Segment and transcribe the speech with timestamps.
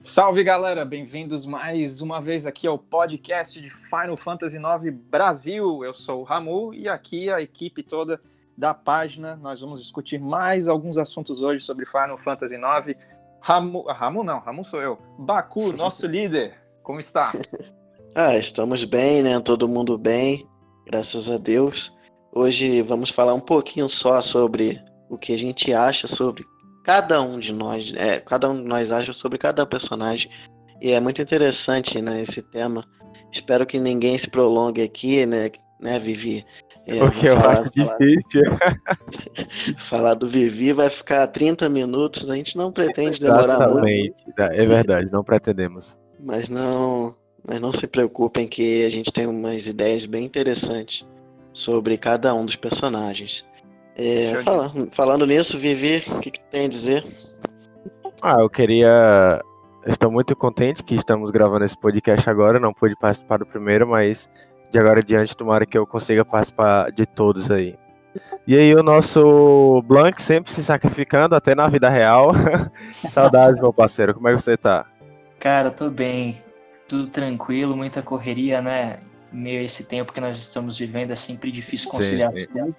[0.00, 5.84] Salve galera, bem-vindos mais uma vez aqui ao podcast de Final Fantasy IX Brasil.
[5.84, 8.20] Eu sou o Ramu e aqui a equipe toda
[8.56, 9.34] da página.
[9.34, 12.96] Nós vamos discutir mais alguns assuntos hoje sobre Final Fantasy IX.
[13.40, 14.98] Ramu, Ramu não, Ramu sou eu.
[15.18, 17.32] Baku, nosso líder, como está?
[18.14, 19.38] Ah, estamos bem, né?
[19.38, 20.44] Todo mundo bem,
[20.86, 21.94] graças a Deus.
[22.32, 26.44] Hoje vamos falar um pouquinho só sobre o que a gente acha sobre
[26.88, 30.30] cada um de nós, é, cada um de nós acha sobre cada personagem.
[30.80, 32.82] E é muito interessante, né, esse tema.
[33.30, 36.46] Espero que ninguém se prolongue aqui, né, né, Vivi?
[36.86, 38.42] É, Porque eu falar, acho difícil.
[39.76, 44.14] falar do Vivi vai ficar 30 minutos, a gente não pretende demorar Exatamente.
[44.24, 44.40] muito.
[44.40, 45.94] É verdade, não pretendemos.
[46.18, 47.14] Mas não,
[47.46, 51.06] mas não se preocupem que a gente tem umas ideias bem interessantes
[51.52, 53.44] sobre cada um dos personagens.
[53.98, 57.04] É, fala, falando nisso, Vivi, o que, que tem a dizer?
[58.22, 59.42] Ah, eu queria.
[59.84, 62.60] Estou muito contente que estamos gravando esse podcast agora.
[62.60, 64.28] Não pude participar do primeiro, mas
[64.70, 67.76] de agora em diante, tomara que eu consiga participar de todos aí.
[68.46, 72.30] E aí, o nosso Blank sempre se sacrificando, até na vida real.
[73.12, 74.14] Saudades, meu parceiro.
[74.14, 74.86] Como é que você tá?
[75.40, 76.40] Cara, tô bem.
[76.86, 79.00] Tudo tranquilo, muita correria, né?
[79.32, 82.32] Meio esse tempo que nós estamos vivendo, é sempre difícil conciliar.
[82.32, 82.74] Sim, sim.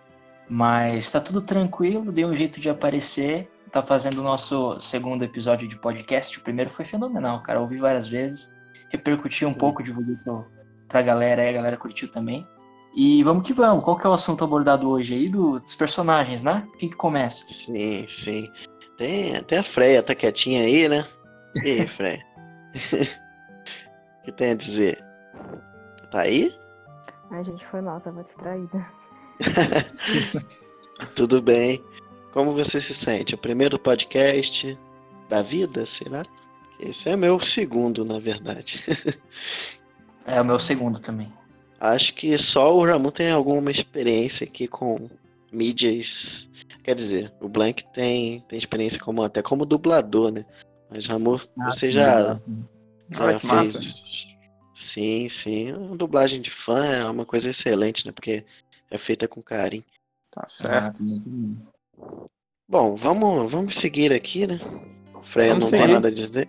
[0.49, 3.49] Mas tá tudo tranquilo, deu um jeito de aparecer.
[3.71, 6.39] Tá fazendo o nosso segundo episódio de podcast.
[6.39, 7.59] O primeiro foi fenomenal, cara.
[7.59, 8.51] Eu ouvi várias vezes,
[8.89, 9.59] repercutiu um Sim.
[9.59, 10.43] pouco, divulguei pro,
[10.87, 12.47] pra galera aí, a galera curtiu também.
[12.95, 13.83] E vamos que vamos.
[13.83, 16.67] Qual que é o assunto abordado hoje aí do, dos personagens, né?
[16.79, 17.45] Quem que começa?
[17.47, 18.51] Sim, sim.
[18.97, 21.05] Tem até a Freya tá quietinha aí, né?
[21.63, 22.19] E aí, Freya?
[24.19, 25.03] O que tem a dizer?
[26.11, 26.53] Tá aí?
[27.31, 28.85] A gente foi mal, tava distraída.
[31.15, 31.83] Tudo bem.
[32.31, 33.35] Como você se sente?
[33.35, 34.77] O primeiro podcast
[35.27, 36.25] da vida, será?
[36.79, 38.83] Esse é meu segundo, na verdade.
[40.25, 41.31] é o meu segundo também.
[41.79, 45.09] Acho que só o Ramon tem alguma experiência aqui com
[45.51, 46.49] mídias.
[46.83, 50.45] Quer dizer, o Blank tem, tem experiência como até como dublador, né?
[50.89, 52.39] Mas Ramon, ah, você já.
[53.15, 53.43] Ah, que fez...
[53.43, 53.79] massa.
[54.73, 55.73] Sim, sim.
[55.73, 58.11] Uma dublagem de fã é uma coisa excelente, né?
[58.11, 58.45] Porque
[58.89, 59.83] é feita com carinho.
[60.31, 61.03] Tá certo.
[61.03, 62.27] Ah,
[62.67, 64.59] Bom, vamos, vamos seguir aqui, né?
[65.15, 65.85] O Freya não seguir.
[65.85, 66.47] tem nada a dizer.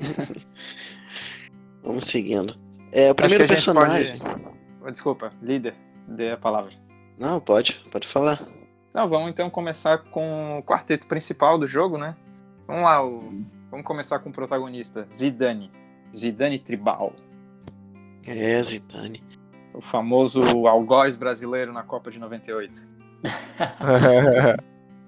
[1.82, 2.58] vamos seguindo.
[2.90, 4.18] É, o primeiro personagem.
[4.18, 4.92] Pode...
[4.92, 5.74] Desculpa, líder,
[6.06, 6.72] dê a palavra.
[7.18, 8.48] Não, pode, pode falar.
[8.94, 12.16] Não, vamos então começar com o quarteto principal do jogo, né?
[12.66, 13.44] Vamos lá, o...
[13.70, 15.70] vamos começar com o protagonista, Zidane.
[16.14, 17.14] Zidane Tribal.
[18.24, 19.22] É, Zidane.
[19.78, 22.88] O famoso algoz brasileiro na Copa de 98.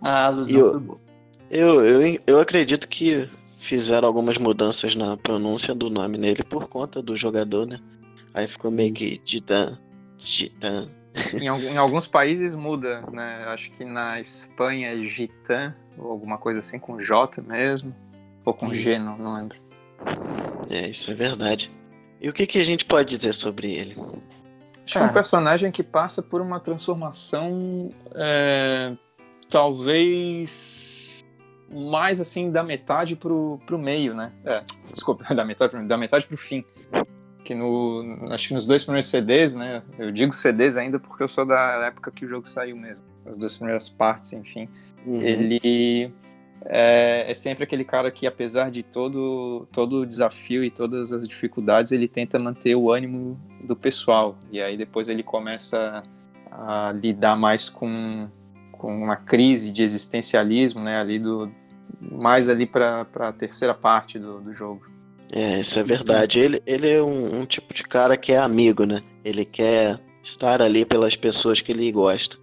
[0.01, 1.01] a alusão eu, foi boa.
[1.51, 3.29] Eu, eu, eu acredito que
[3.59, 7.81] fizeram algumas mudanças na pronúncia do nome nele por conta do jogador, né?
[8.33, 9.77] Aí ficou meio que Titan.
[10.17, 10.89] Titan.
[11.35, 13.43] Em, em, alguns países muda, né?
[13.49, 17.93] Acho que na Espanha é Gitan, ou alguma coisa assim, com J mesmo.
[18.45, 18.83] Ou com isso.
[18.83, 19.59] G, não, não lembro.
[20.71, 21.69] É, isso é verdade.
[22.21, 23.97] E o que, que a gente pode dizer sobre ele?
[24.91, 28.93] Acho que é um personagem que passa por uma transformação é,
[29.49, 31.21] talvez
[31.73, 34.33] mais assim da metade pro, pro meio, né?
[34.45, 36.65] É, desculpa, da metade, da metade pro fim.
[37.45, 39.83] Que no, acho que nos dois primeiros CDs, né?
[39.97, 43.05] Eu digo CDs ainda porque eu sou da época que o jogo saiu mesmo.
[43.25, 44.69] As duas primeiras partes, enfim.
[45.07, 45.23] Uhum.
[45.23, 46.13] Ele
[46.65, 51.27] é, é, sempre aquele cara que, apesar de todo, todo o desafio e todas as
[51.27, 54.39] dificuldades, ele tenta manter o ânimo do pessoal.
[54.51, 56.03] E aí depois ele começa
[56.51, 58.29] a lidar mais com,
[58.73, 60.99] com uma crise de existencialismo, né?
[60.99, 61.51] Ali do,
[62.01, 64.85] mais ali para a terceira parte do, do jogo.
[65.33, 66.41] É, isso é verdade.
[66.41, 69.01] Ele, ele é um, um, tipo de cara que é amigo, né?
[69.25, 72.37] Ele quer estar ali pelas pessoas que ele gosta.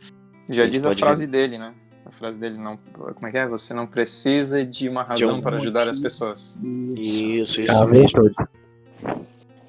[0.50, 1.74] Já ele diz a frase dele, né?
[2.06, 2.78] A frase dele não.
[2.94, 3.48] Como é que é?
[3.48, 5.42] Você não precisa de uma razão de um...
[5.42, 6.58] para ajudar as pessoas.
[6.96, 8.32] Isso, isso ah, mesmo.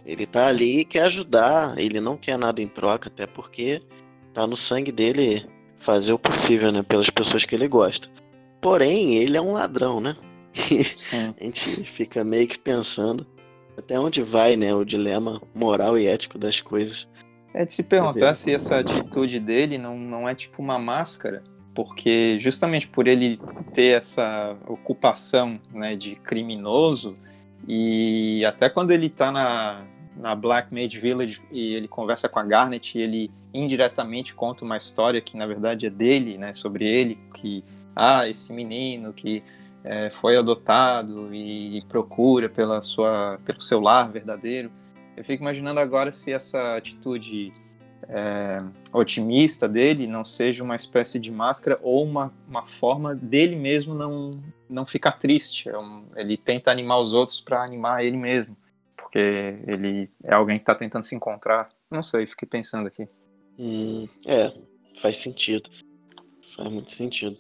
[0.09, 1.79] Ele tá ali e quer ajudar.
[1.79, 3.83] Ele não quer nada em troca, até porque
[4.33, 5.47] tá no sangue dele
[5.79, 6.83] fazer o possível, né?
[6.83, 8.09] Pelas pessoas que ele gosta.
[8.63, 10.17] Porém, ele é um ladrão, né?
[10.97, 11.35] Sim.
[11.39, 13.27] a gente fica meio que pensando
[13.77, 14.75] até onde vai, né?
[14.75, 17.07] O dilema moral e ético das coisas.
[17.53, 21.43] É de se perguntar se essa atitude dele não, não é tipo uma máscara
[21.75, 23.39] porque justamente por ele
[23.73, 27.17] ter essa ocupação né, de criminoso,
[27.69, 29.87] e até quando ele está na,
[30.19, 34.77] na Black Mage Village e ele conversa com a Garnet, e ele indiretamente conta uma
[34.77, 39.43] história que na verdade é dele, né, sobre ele, que, ah, esse menino que
[39.85, 44.71] é, foi adotado e procura pela sua, pelo seu lar verdadeiro.
[45.17, 47.53] Eu fico imaginando agora se essa atitude
[48.09, 48.63] é,
[48.93, 54.41] otimista dele não seja uma espécie de máscara ou uma, uma forma dele mesmo não,
[54.69, 55.69] não ficar triste.
[55.69, 55.73] É
[56.21, 58.57] ele tenta animar os outros para animar ele mesmo,
[59.09, 61.71] porque ele é alguém que está tentando se encontrar.
[61.91, 63.09] Não sei, fiquei pensando aqui.
[63.59, 64.53] Hum, é,
[65.01, 65.71] faz sentido.
[66.55, 67.37] Faz muito sentido.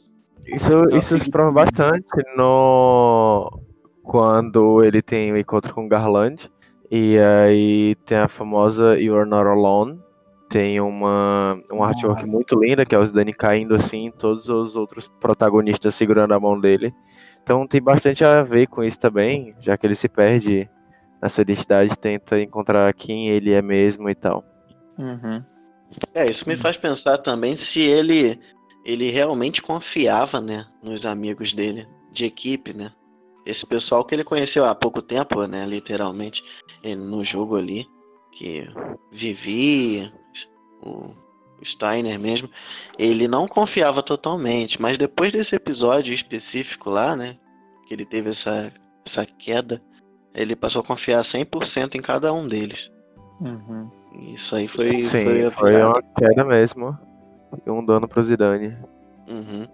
[0.47, 2.06] Isso, isso se prova bastante
[2.37, 3.61] no
[4.03, 6.50] quando ele tem o um encontro com Garland.
[6.91, 10.00] E aí tem a famosa You're Not Alone,
[10.49, 15.06] tem uma, um artwork muito linda, que é o Zidane caindo assim, todos os outros
[15.20, 16.94] protagonistas segurando a mão dele.
[17.43, 20.67] Então tem bastante a ver com isso também, já que ele se perde
[21.20, 24.44] na sua identidade, tenta encontrar quem ele é mesmo e tal.
[24.99, 25.43] Uhum.
[26.15, 28.38] É, isso me faz pensar também se ele
[28.85, 32.91] ele realmente confiava, né, nos amigos dele, de equipe, né?
[33.44, 36.43] Esse pessoal que ele conheceu há pouco tempo, né, literalmente,
[36.97, 37.87] no jogo ali,
[38.32, 38.67] que
[39.12, 40.11] vivia,
[40.82, 41.11] o
[41.62, 42.49] Steiner mesmo,
[42.99, 47.37] ele não confiava totalmente, mas depois desse episódio específico lá, né,
[47.87, 48.73] que ele teve essa,
[49.05, 49.82] essa queda,
[50.38, 52.90] ele passou a confiar 100% em cada um deles.
[53.40, 53.90] Uhum.
[54.32, 55.00] Isso aí foi.
[55.00, 56.99] Sim, foi, foi uma queda mesmo.
[57.67, 58.76] E um dano pro Zidane.
[59.29, 59.67] Uhum.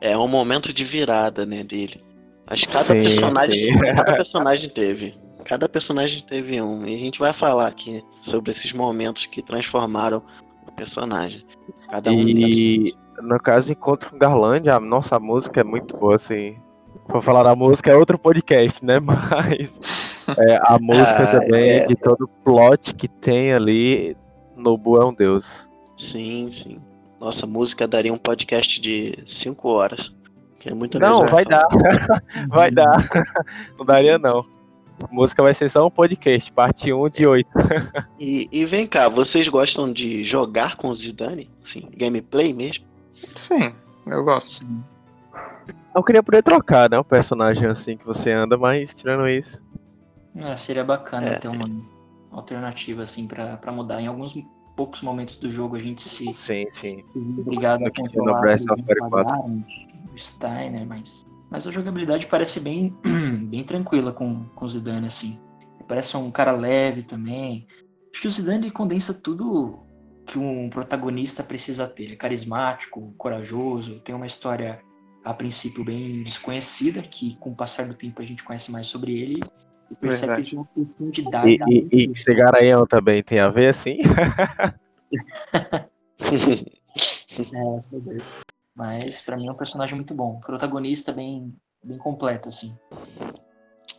[0.00, 2.02] É um momento de virada, né, dele.
[2.46, 3.78] Acho que cada Sim, personagem, sim.
[3.94, 5.14] cada personagem teve.
[5.44, 6.86] Cada personagem teve um.
[6.86, 10.22] E a gente vai falar aqui sobre esses momentos que transformaram
[10.66, 11.44] o personagem.
[11.88, 12.44] Cada um deles.
[12.44, 16.56] E no caso, encontro com Garland, a nossa música é muito boa, assim.
[17.08, 18.98] Vou falar da música, é outro podcast, né?
[19.00, 19.78] Mas
[20.36, 21.86] é, a música Ah, também, é.
[21.86, 24.16] de todo o plot que tem ali,
[24.56, 25.46] Nobu é um deus.
[25.96, 26.80] Sim, sim.
[27.20, 30.14] Nossa, música daria um podcast de 5 horas.
[30.60, 31.66] Que é muita Não, vai falar.
[31.68, 32.22] dar.
[32.48, 33.08] vai dar.
[33.78, 34.44] Não daria, não.
[35.02, 37.48] A música vai ser só um podcast, parte 1 de 8.
[38.18, 41.48] E, e vem cá, vocês gostam de jogar com o Zidane?
[41.64, 42.84] Sim, gameplay mesmo?
[43.12, 43.72] Sim,
[44.06, 44.66] eu gosto.
[45.94, 46.98] Eu queria poder trocar, né?
[46.98, 49.60] O personagem assim que você anda, mas tirando isso.
[50.40, 51.38] Ah, seria bacana É.
[51.38, 51.68] ter uma
[52.30, 54.00] alternativa assim pra mudar.
[54.00, 54.34] Em alguns
[54.76, 57.04] poucos momentos do jogo a gente se Sim, sim.
[57.38, 58.40] obrigado a controlar
[60.14, 62.94] o Steiner, mas mas a jogabilidade parece bem
[63.50, 65.38] bem tranquila com com o Zidane assim.
[65.88, 67.66] Parece um cara leve também.
[68.12, 69.80] Acho que o Zidane condensa tudo
[70.26, 72.12] que um protagonista precisa ter.
[72.12, 74.80] É carismático, corajoso, tem uma história
[75.24, 79.18] a princípio bem desconhecida, que com o passar do tempo a gente conhece mais sobre
[79.18, 79.40] ele
[79.90, 80.42] e percebe Verdade.
[80.42, 81.56] que tem uma profundidade.
[81.68, 83.98] E, e, e também tem a ver, assim?
[87.38, 88.22] É, saber.
[88.74, 90.40] Mas pra mim é um personagem muito bom.
[90.40, 92.76] Protagonista bem, bem completo, assim.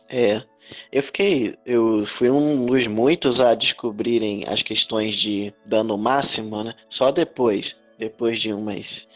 [0.08, 0.42] É,
[0.90, 6.74] eu fiquei, eu fui um dos muitos a descobrirem as questões de dano máximo, né?
[6.88, 9.06] Só depois, depois de umas,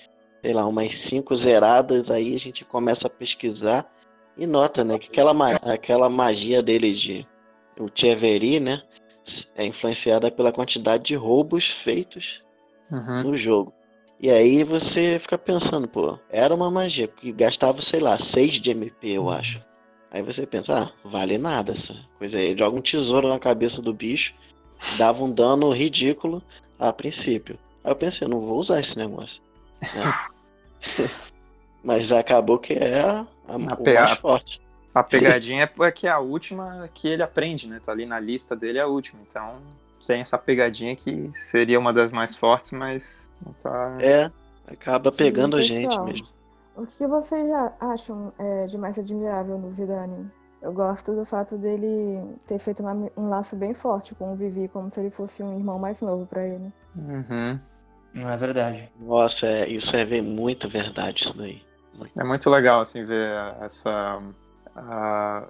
[0.40, 3.90] sei lá, umas cinco zeradas, aí a gente começa a pesquisar
[4.36, 7.26] e nota, né, que aquela, ma- aquela magia dele de
[7.78, 8.82] o Thievery, né,
[9.54, 12.42] é influenciada pela quantidade de roubos feitos
[12.90, 13.22] Uhum.
[13.24, 13.72] no jogo.
[14.20, 18.70] E aí você fica pensando, pô, era uma magia que gastava, sei lá, 6 de
[18.70, 19.60] MP, eu acho.
[20.10, 22.56] Aí você pensa, ah, vale nada essa coisa aí.
[22.56, 24.32] Joga um tesouro na cabeça do bicho,
[24.96, 26.40] dava um dano ridículo
[26.78, 27.58] a princípio.
[27.82, 29.42] Aí eu pensei, não vou usar esse negócio.
[29.80, 30.14] né?
[31.82, 34.60] Mas acabou que é a, a- mais forte.
[34.94, 37.80] A pegadinha é que é a última que ele aprende, né?
[37.84, 39.20] Tá ali na lista dele é a última.
[39.28, 39.56] Então
[40.06, 43.96] tem essa pegadinha que seria uma das mais fortes, mas não tá.
[44.00, 44.30] É,
[44.68, 46.28] acaba pegando a gente mesmo.
[46.76, 50.30] O que vocês já acham é, de mais admirável no Zidane?
[50.62, 54.66] Eu gosto do fato dele ter feito uma- um laço bem forte com o Vivi,
[54.68, 56.72] como se ele fosse um irmão mais novo pra ele.
[56.96, 57.58] Uhum.
[58.14, 58.88] Não é verdade.
[58.98, 61.62] Nossa, é, isso é ver muito verdade isso daí.
[62.16, 64.20] É muito legal, assim, ver essa.
[64.76, 65.44] a-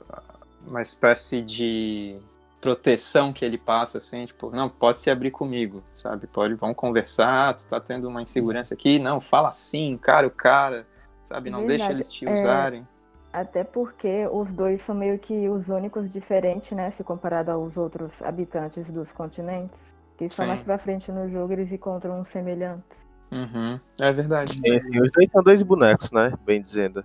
[0.66, 2.18] uma espécie de
[2.60, 6.26] proteção que ele passa, assim, tipo, não, pode se abrir comigo, sabe?
[6.26, 10.86] Pode, vamos conversar, tu tá tendo uma insegurança aqui, não, fala assim, cara, o cara,
[11.26, 11.50] sabe?
[11.50, 12.32] Não deixa Verdade, eles te é.
[12.32, 12.88] usarem.
[13.30, 16.90] Até porque os dois são meio que os únicos diferentes, né?
[16.90, 19.94] Se comparado aos outros habitantes dos continentes.
[20.16, 20.48] Que só Sim.
[20.48, 23.04] mais pra frente no jogo eles encontram uns semelhantes.
[23.34, 23.80] Uhum.
[24.00, 24.52] É verdade.
[24.52, 26.32] Sim, sim, os dois são dois bonecos, né?
[26.46, 27.04] Bem dizendo.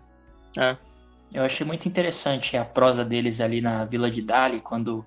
[0.58, 0.78] É.
[1.34, 5.06] Eu achei muito interessante a prosa deles ali na Vila de Dali, quando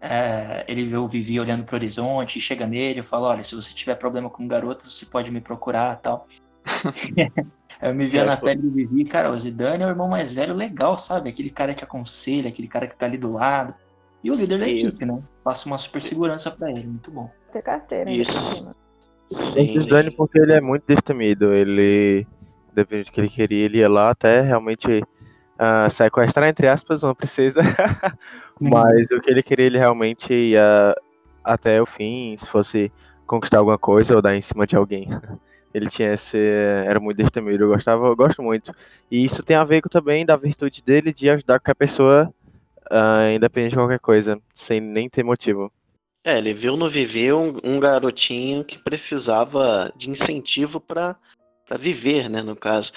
[0.00, 3.72] é, ele vê o Vivi olhando pro horizonte, chega nele e fala, olha, se você
[3.74, 6.26] tiver problema com garotas, você pode me procurar tal.
[7.80, 10.32] Eu me via é, na pele do Vivi, cara, o Zidane é o irmão mais
[10.32, 11.28] velho legal, sabe?
[11.28, 13.74] Aquele cara que aconselha, aquele cara que tá ali do lado.
[14.22, 15.20] E o líder da equipe, né?
[15.42, 17.28] Passa uma super segurança para ele, muito bom.
[17.50, 18.08] Ter carteira.
[18.08, 18.76] Isso.
[19.32, 22.26] Sim, o Zidane, porque ele é muito destemido, ele,
[22.74, 27.14] depende do que ele queria, ele ia lá até realmente uh, sequestrar, entre aspas, uma
[27.14, 27.60] princesa.
[28.60, 30.94] Mas o que ele queria, ele realmente ia
[31.42, 32.92] até o fim, se fosse
[33.26, 35.08] conquistar alguma coisa ou dar em cima de alguém.
[35.74, 36.36] Ele tinha esse.
[36.36, 38.74] Era muito destemido, eu gostava, eu gosto muito.
[39.10, 42.30] E isso tem a ver com também da virtude dele de ajudar qualquer pessoa,
[42.90, 45.72] uh, independente de qualquer coisa, sem nem ter motivo.
[46.24, 51.16] É, ele viu no Viver um, um garotinho que precisava de incentivo para
[51.78, 52.92] viver, né, no caso.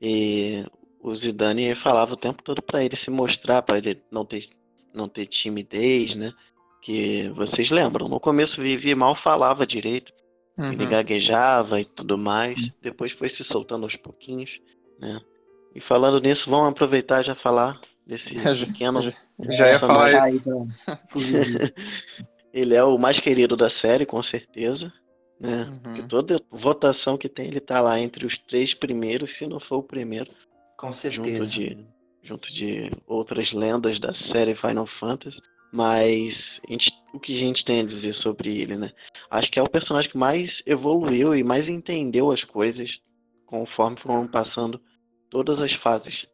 [0.00, 0.64] E
[1.00, 4.48] o Zidane falava o tempo todo para ele se mostrar, para ele não ter,
[4.94, 6.32] não ter timidez, né?
[6.80, 10.12] Que vocês lembram, no começo Vivi mal falava direito,
[10.56, 10.72] uhum.
[10.72, 14.60] ele gaguejava e tudo mais, depois foi se soltando aos pouquinhos,
[15.00, 15.20] né?
[15.74, 18.34] E falando nisso, vamos aproveitar já falar desse
[18.66, 19.00] pequeno.
[19.00, 19.12] Já,
[19.50, 20.44] já ia falar isso.
[22.52, 24.92] ele é o mais querido da série, com certeza.
[25.40, 25.70] Né?
[25.86, 26.08] Uhum.
[26.08, 29.82] toda votação que tem, ele tá lá entre os três primeiros, se não for o
[29.82, 30.30] primeiro.
[30.76, 31.44] Com certeza.
[31.44, 31.86] Junto de,
[32.22, 35.40] junto de outras lendas da série Final Fantasy.
[35.70, 38.90] Mas gente, o que a gente tem a dizer sobre ele, né?
[39.30, 43.00] Acho que é o personagem que mais evoluiu e mais entendeu as coisas
[43.46, 44.80] conforme foram passando
[45.30, 46.26] todas as fases.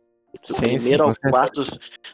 [0.47, 1.62] Do sim, primeiro sim, ao quarto,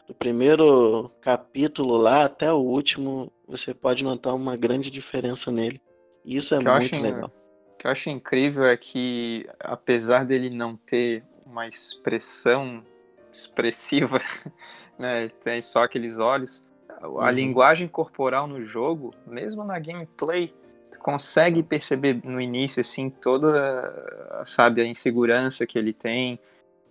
[0.07, 5.81] do primeiro capítulo lá até o último, você pode notar uma grande diferença nele.
[6.23, 7.31] E isso é muito acho, legal.
[7.73, 12.83] O que eu acho incrível é que, apesar dele não ter uma expressão
[13.31, 14.19] expressiva,
[14.97, 16.65] né, tem só aqueles olhos,
[17.01, 17.29] a uhum.
[17.29, 20.53] linguagem corporal no jogo, mesmo na gameplay,
[20.99, 26.39] consegue perceber no início assim toda, sabe, a insegurança que ele tem,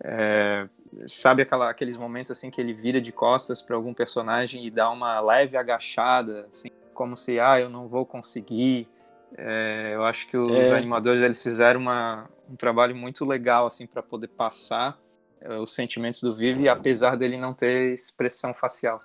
[0.02, 0.68] é,
[1.06, 4.90] sabe aquela, aqueles momentos assim que ele vira de costas para algum personagem e dá
[4.90, 8.88] uma leve agachada, assim, como se ah eu não vou conseguir.
[9.36, 10.76] É, eu acho que os é.
[10.76, 14.98] animadores eles fizeram uma, um trabalho muito legal assim para poder passar
[15.40, 19.00] é, os sentimentos do Vive, apesar dele não ter expressão facial.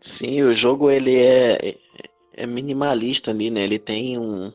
[0.00, 1.76] Sim, o jogo ele é,
[2.32, 3.60] é minimalista ali, né?
[3.60, 4.52] Ele tem um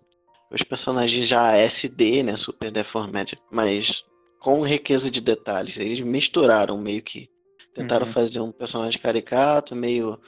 [0.52, 4.06] os personagens já SD, né, super deformed, mas
[4.46, 5.80] com riqueza de detalhes.
[5.80, 7.28] Eles misturaram meio que
[7.74, 8.12] tentaram uhum.
[8.14, 10.20] fazer um personagem caricato, meio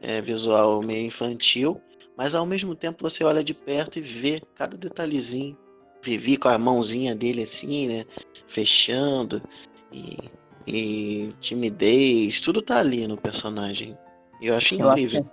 [0.00, 1.80] é, visual, meio infantil,
[2.16, 5.58] mas ao mesmo tempo você olha de perto e vê cada detalhezinho
[6.00, 8.04] Vivi com a mãozinha dele assim, né?
[8.46, 9.42] Fechando.
[9.90, 10.18] E,
[10.64, 13.98] e timidez, tudo tá ali no personagem.
[14.40, 15.26] E eu acho incrível.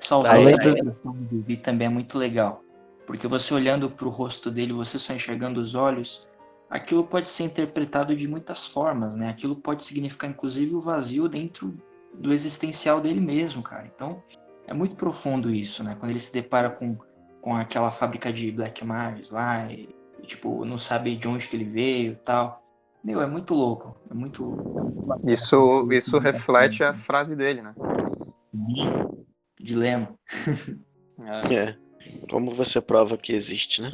[0.00, 2.62] Salvar essa expressão do Vivi também é muito legal.
[3.06, 6.26] Porque você olhando pro rosto dele, você só enxergando os olhos,
[6.68, 9.28] aquilo pode ser interpretado de muitas formas, né?
[9.28, 11.74] Aquilo pode significar, inclusive, o vazio dentro
[12.14, 13.90] do existencial dele mesmo, cara.
[13.94, 14.22] Então,
[14.66, 15.96] é muito profundo isso, né?
[15.98, 16.96] Quando ele se depara com,
[17.40, 19.88] com aquela fábrica de Black Mars lá, e
[20.22, 22.62] tipo, não sabe de onde que ele veio e tal.
[23.02, 23.96] Meu, é muito louco.
[24.10, 24.56] É muito.
[25.24, 27.74] Isso, isso reflete a frase dele, né?
[29.60, 30.14] Dilema.
[31.48, 31.54] É.
[31.54, 31.76] é.
[32.30, 33.90] Como você prova que existe, né?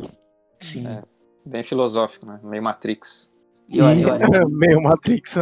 [0.61, 0.87] Sim.
[0.89, 1.03] É.
[1.45, 2.41] Bem filosófico, né?
[2.43, 3.33] Meio Matrix.
[3.69, 4.27] E olha, olha.
[4.49, 5.37] Meio Matrix.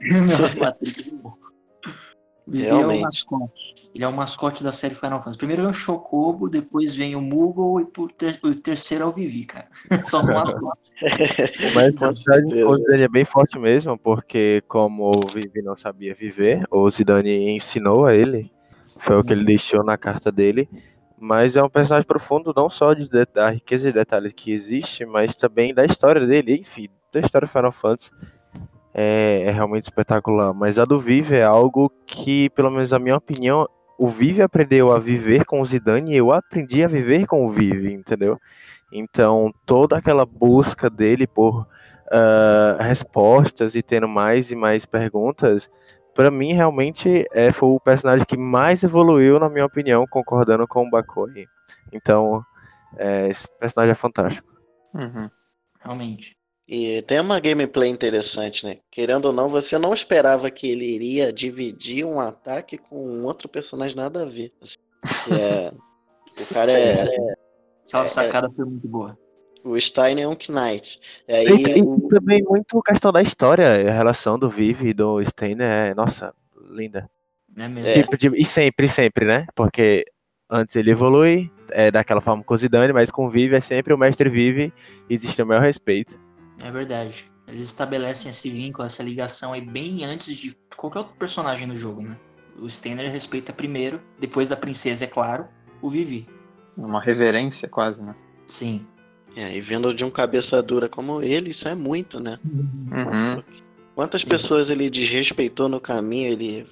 [0.00, 1.14] Meio Matrix.
[2.48, 3.24] Realmente.
[3.94, 5.36] Ele é o mascote da série Final Fantasy.
[5.36, 9.44] Primeiro vem o Chocobo, depois vem o Moogle e ter, o terceiro é o Vivi,
[9.44, 9.68] cara.
[10.06, 10.90] São os mascotes.
[11.74, 12.54] Mas na verdade,
[12.88, 18.06] ele é bem forte mesmo, porque como o Vivi não sabia viver, o Zidane ensinou
[18.06, 18.50] a ele.
[19.00, 20.68] Foi o que ele deixou na carta dele.
[21.24, 25.36] Mas é um personagem profundo, não só de, da riqueza de detalhes que existe, mas
[25.36, 28.10] também da história dele, enfim, da história Final Fantasy
[28.92, 30.52] é, é, realmente espetacular.
[30.52, 34.90] Mas a do Vive é algo que, pelo menos na minha opinião, o Vive aprendeu
[34.90, 38.36] a viver com o Zidane e eu aprendi a viver com o Vive, entendeu?
[38.92, 45.70] Então, toda aquela busca dele por uh, respostas e tendo mais e mais perguntas,
[46.14, 50.86] para mim, realmente, é, foi o personagem que mais evoluiu, na minha opinião, concordando com
[50.86, 51.46] o Bakoi.
[51.92, 52.44] Então,
[52.96, 54.48] é, esse personagem é fantástico.
[54.94, 55.30] Uhum.
[55.80, 56.36] Realmente.
[56.68, 58.78] E tem uma gameplay interessante, né?
[58.90, 63.48] Querendo ou não, você não esperava que ele iria dividir um ataque com um outro
[63.48, 64.52] personagem nada a ver.
[64.62, 64.76] Assim,
[65.32, 67.02] é, o cara é.
[67.02, 67.42] é
[67.86, 69.18] Aquela é, sacada foi muito boa.
[69.64, 71.00] O Stein é um Knight.
[71.28, 72.08] E, aí, e, o...
[72.08, 76.34] também muito questão da história, a relação do Vive e do Steiner é, nossa,
[76.70, 77.08] linda.
[77.56, 77.92] É mesmo.
[77.92, 79.46] Tipo, tipo, e sempre, sempre, né?
[79.54, 80.04] Porque
[80.50, 83.92] antes ele evolui, é daquela forma com o Zidane, mas com o Vive é sempre
[83.92, 84.72] o mestre Vive,
[85.08, 86.18] existe o maior respeito.
[86.60, 87.24] É verdade.
[87.46, 92.02] Eles estabelecem esse vínculo, essa ligação aí bem antes de qualquer outro personagem no jogo,
[92.02, 92.16] né?
[92.58, 95.46] O Steiner respeita primeiro, depois da princesa, é claro,
[95.80, 96.26] o Vivi.
[96.76, 98.14] Uma reverência quase, né?
[98.48, 98.86] Sim.
[99.34, 102.38] É, e vendo de um cabeça dura como ele, isso é muito, né?
[102.44, 103.42] Uhum.
[103.94, 106.66] Quantas pessoas ele desrespeitou no caminho, ele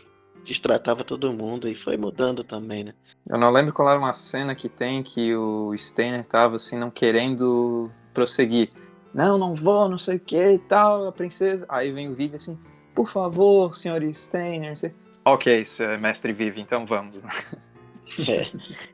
[0.44, 2.94] destratava todo mundo e foi mudando também, né?
[3.28, 6.90] Eu não lembro qual era uma cena que tem que o Steiner tava assim, não
[6.90, 8.70] querendo prosseguir.
[9.12, 11.66] Não, não vou, não sei o que e tal, a princesa.
[11.68, 12.58] Aí vem o Vivi assim,
[12.94, 14.76] por favor, senhor Steiner.
[14.76, 14.94] Sei...
[15.24, 17.22] Ok, isso é mestre Vivi, então vamos.
[17.22, 17.30] Né?
[18.28, 18.50] É.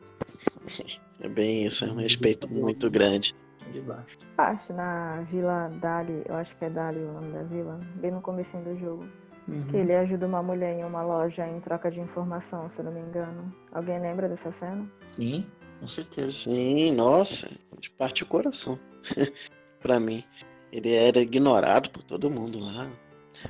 [1.18, 3.34] É bem isso, é um respeito muito grande.
[3.76, 4.18] De baixo.
[4.38, 8.22] Acho na Vila Dali, eu acho que é Dali o nome da vila, bem no
[8.22, 9.06] começo do jogo.
[9.46, 9.66] Uhum.
[9.68, 12.92] Que ele ajuda uma mulher em uma loja em troca de informação, se eu não
[12.92, 13.54] me engano.
[13.72, 14.90] Alguém lembra dessa cena?
[15.06, 15.46] Sim,
[15.78, 16.30] com certeza.
[16.30, 18.78] Sim, nossa, de parte o coração.
[19.80, 20.24] pra mim.
[20.72, 22.90] Ele era ignorado por todo mundo lá.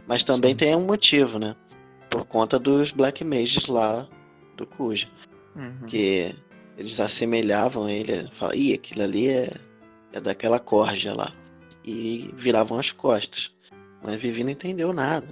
[0.06, 0.59] Mas também Sim.
[0.59, 1.54] tem um motivo, né?
[2.11, 4.09] Por conta dos Black Mages lá
[4.56, 5.09] do Kuja.
[5.54, 5.87] Uhum.
[5.87, 6.35] Que
[6.76, 9.50] eles assemelhavam ele, falavam, ih, aquilo ali é,
[10.16, 11.32] é daquela corja lá.
[11.85, 13.52] E viravam as costas.
[14.02, 15.26] Mas Vivi não entendeu nada.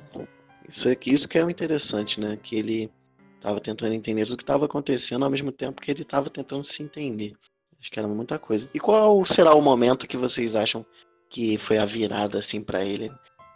[0.69, 2.38] Isso, aqui, isso que é o interessante, né?
[2.43, 2.91] Que ele
[3.37, 6.83] estava tentando entender tudo que estava acontecendo ao mesmo tempo que ele estava tentando se
[6.83, 7.35] entender.
[7.81, 8.69] Acho que era muita coisa.
[8.73, 10.85] E qual será o momento que vocês acham
[11.29, 13.12] que foi a virada assim para ele?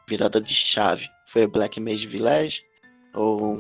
[0.07, 1.09] Virada de chave?
[1.27, 2.63] Foi Black Mage Village?
[3.15, 3.59] Ou,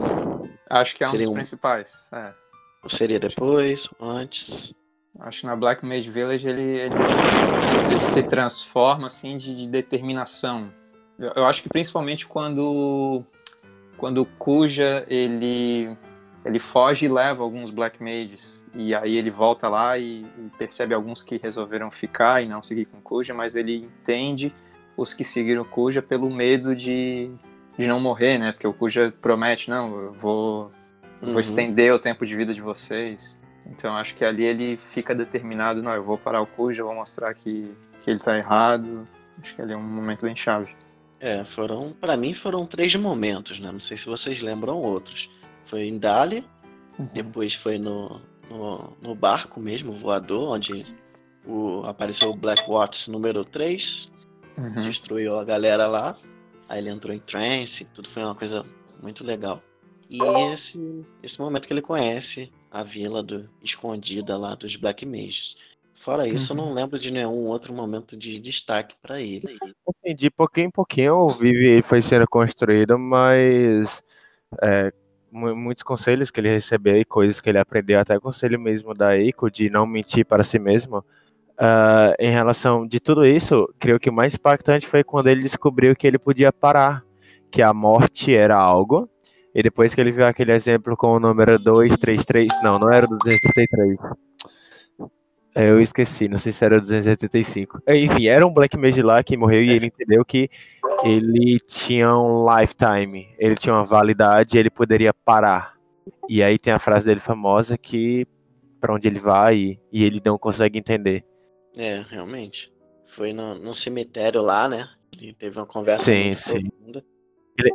[0.68, 2.08] Acho que é um Seria dos um- principais.
[2.12, 2.34] É.
[2.82, 3.88] ou seria depois?
[3.98, 4.75] Antes?
[5.18, 6.94] Acho que na Black Mage Village ele, ele,
[7.87, 10.70] ele se transforma assim de, de determinação.
[11.18, 13.25] Eu, eu acho que principalmente quando
[13.96, 15.90] quando o Kuja ele
[16.44, 20.94] ele foge e leva alguns Black Mages e aí ele volta lá e, e percebe
[20.94, 24.54] alguns que resolveram ficar e não seguir com o Kuja, mas ele entende
[24.96, 27.28] os que seguiram o Kuja pelo medo de,
[27.76, 28.52] de não morrer, né?
[28.52, 30.70] Porque o Kuja promete, não, eu vou
[31.20, 31.32] eu Uhum.
[31.32, 33.37] vou estender o tempo de vida de vocês.
[33.68, 36.94] Então acho que ali ele fica determinado, não, eu vou parar o Kuja, eu vou
[36.94, 37.70] mostrar que,
[38.02, 39.07] que ele tá errado.
[39.40, 40.74] Acho que ali é um momento bem chave.
[41.20, 43.70] É, foram, para mim foram três momentos, né?
[43.70, 45.28] Não sei se vocês lembram outros.
[45.64, 46.44] Foi em Dali,
[47.12, 50.83] depois foi no, no, no barco mesmo, voador, onde
[51.46, 54.11] o, apareceu o Black Watts número 3,
[54.57, 54.83] Uhum.
[54.83, 56.16] destruiu a galera lá.
[56.68, 58.64] Aí ele entrou em trance, tudo foi uma coisa
[59.00, 59.62] muito legal.
[60.11, 60.18] E
[60.52, 65.57] esse, esse momento que ele conhece a vila do, escondida lá dos Black Mages.
[66.04, 69.59] Fora isso, eu não lembro de nenhum outro momento de destaque pra ele.
[69.87, 74.02] Assim, de pouquinho em pouquinho o Vivi foi sendo construído, mas
[74.62, 74.92] é,
[75.31, 79.16] mu- muitos conselhos que ele recebeu e coisas que ele aprendeu, até conselho mesmo da
[79.16, 81.04] Eiko de não mentir para si mesmo.
[81.59, 85.96] ah, em relação de tudo isso, creio que o mais impactante foi quando ele descobriu
[85.96, 87.04] que ele podia parar,
[87.50, 89.09] que a morte era algo.
[89.59, 93.18] E depois que ele viu aquele exemplo com o número 233, não, não era o
[93.18, 93.99] 233.
[95.53, 97.83] É, Eu esqueci, não sei se era o 285.
[97.85, 100.49] É, Enfim, era um Black Mage lá que morreu e ele entendeu que
[101.03, 105.75] ele tinha um lifetime, ele tinha uma validade, ele poderia parar.
[106.29, 108.29] E aí tem a frase dele famosa que
[108.81, 111.25] para onde ele vai e, e ele não consegue entender.
[111.77, 112.73] É, realmente.
[113.07, 114.88] Foi no, no cemitério lá, né?
[115.12, 116.68] Ele teve uma conversa Sim, sim.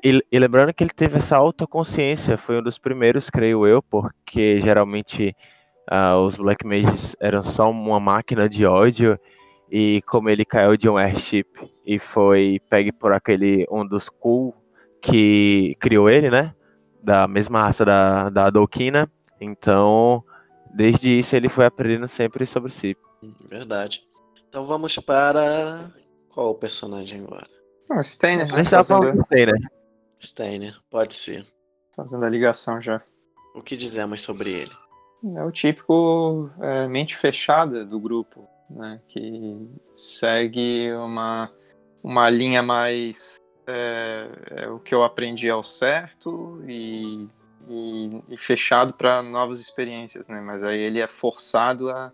[0.03, 4.61] E, e- lembrando que ele teve essa autoconsciência, foi um dos primeiros, creio eu, porque
[4.61, 5.35] geralmente
[5.89, 9.19] ah, os Black Mages eram só uma máquina de ódio,
[9.69, 11.47] e como ele caiu de um airship
[11.85, 14.55] e foi pegue por aquele, um dos cool
[15.01, 16.55] que criou ele, né?
[17.01, 20.23] Da mesma raça da, da Adolkina, então
[20.73, 22.95] desde isso ele foi aprendendo sempre sobre si.
[23.49, 24.01] Verdade.
[24.47, 25.91] Então vamos para.
[26.29, 27.47] Qual personagem agora?
[27.93, 29.71] Ah, o Steiner A tá gente tava falando fazendo, do Steiner.
[30.19, 31.45] Steiner, pode ser.
[31.95, 33.01] fazendo a ligação já.
[33.55, 34.71] O que dizemos sobre ele?
[35.35, 38.99] É o típico é, mente fechada do grupo, né?
[39.07, 39.57] Que
[39.95, 41.51] segue uma,
[42.03, 43.37] uma linha mais.
[43.67, 44.27] É,
[44.63, 47.27] é o que eu aprendi ao certo e,
[47.69, 50.41] e- e fechado para novas experiências, né?
[50.41, 52.11] Mas aí ele é forçado a,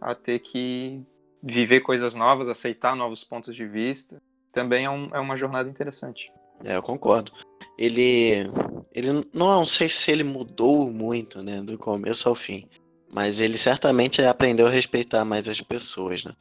[0.00, 1.02] a ter que
[1.42, 4.20] viver coisas novas, aceitar novos pontos de vista.
[4.52, 6.30] Também é, um- é uma jornada interessante.
[6.64, 7.32] É, eu concordo.
[7.78, 8.50] Ele.
[8.92, 11.62] Ele não sei se ele mudou muito, né?
[11.62, 12.68] Do começo ao fim.
[13.12, 16.32] Mas ele certamente aprendeu a respeitar mais as pessoas, né?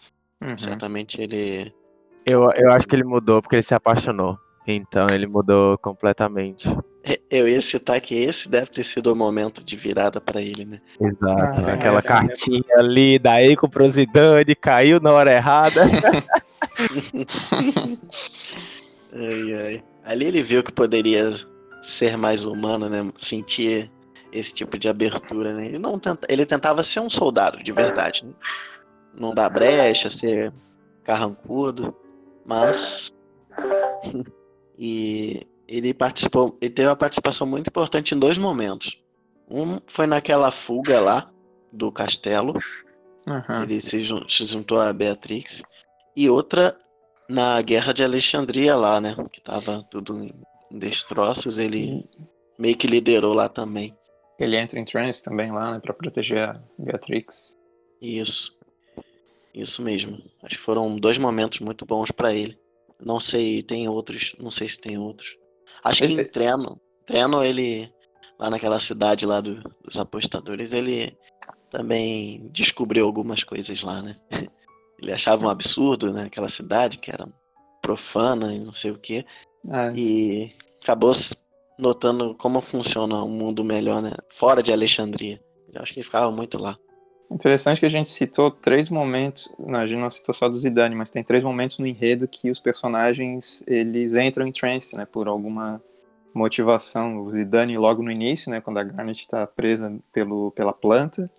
[0.42, 0.58] Uhum.
[0.58, 1.74] Certamente ele.
[2.26, 4.38] Eu, eu acho que ele mudou porque ele se apaixonou.
[4.68, 6.68] Então ele mudou completamente.
[7.04, 10.66] É, Eu ia citar que esse deve ter sido o momento de virada pra ele,
[10.66, 10.80] né?
[11.00, 11.62] Exato.
[11.70, 12.08] Ah, Aquela mesmo.
[12.10, 15.82] cartinha ali da Eiko pro Zidane, caiu na hora errada.
[19.14, 19.84] Ai, ai.
[20.04, 21.34] Ali ele viu que poderia
[21.82, 23.12] ser mais humano, né?
[23.18, 23.92] Sentir
[24.32, 25.66] esse tipo de abertura, né?
[25.66, 28.34] Ele, não tenta, ele tentava ser um soldado de verdade, né?
[29.14, 30.54] Não dar brecha, ser
[31.04, 31.96] carrancudo,
[32.46, 33.12] mas
[34.78, 39.00] e ele participou, ele teve uma participação muito importante em dois momentos.
[39.50, 41.32] Um foi naquela fuga lá
[41.72, 42.54] do castelo,
[43.26, 43.64] uhum.
[43.64, 45.64] ele se, se juntou a Beatrix,
[46.16, 46.78] e outra
[47.30, 49.16] na guerra de Alexandria lá, né?
[49.32, 50.34] Que tava tudo em
[50.72, 52.04] destroços, ele
[52.58, 53.96] meio que liderou lá também.
[54.40, 57.58] Ele entra em trance também lá, né, para proteger a Beatrix.
[58.02, 58.58] Isso.
[59.54, 60.18] Isso mesmo.
[60.44, 62.58] Acho que foram dois momentos muito bons para ele.
[63.00, 65.38] Não sei, tem outros, não sei se tem outros.
[65.84, 67.92] Acho que em treino, treino ele
[68.38, 71.18] lá naquela cidade lá do, dos apostadores, ele
[71.70, 74.18] também descobriu algumas coisas lá, né?
[75.02, 77.28] Ele achava um absurdo, né, aquela cidade que era
[77.82, 79.26] profana e não sei o quê.
[79.70, 79.94] É.
[79.96, 81.12] E acabou
[81.78, 84.12] notando como funciona um mundo melhor, né?
[84.30, 85.42] Fora de Alexandria.
[85.74, 86.78] Eu acho que ele ficava muito lá.
[87.32, 90.96] Interessante que a gente citou três momentos, não, a gente não citou só do Zidane,
[90.96, 95.28] mas tem três momentos no enredo que os personagens eles entram em trance, né, por
[95.28, 95.80] alguma
[96.34, 97.20] motivação.
[97.20, 101.30] O Zidane logo no início, né, quando a Garnet está presa pelo, pela planta.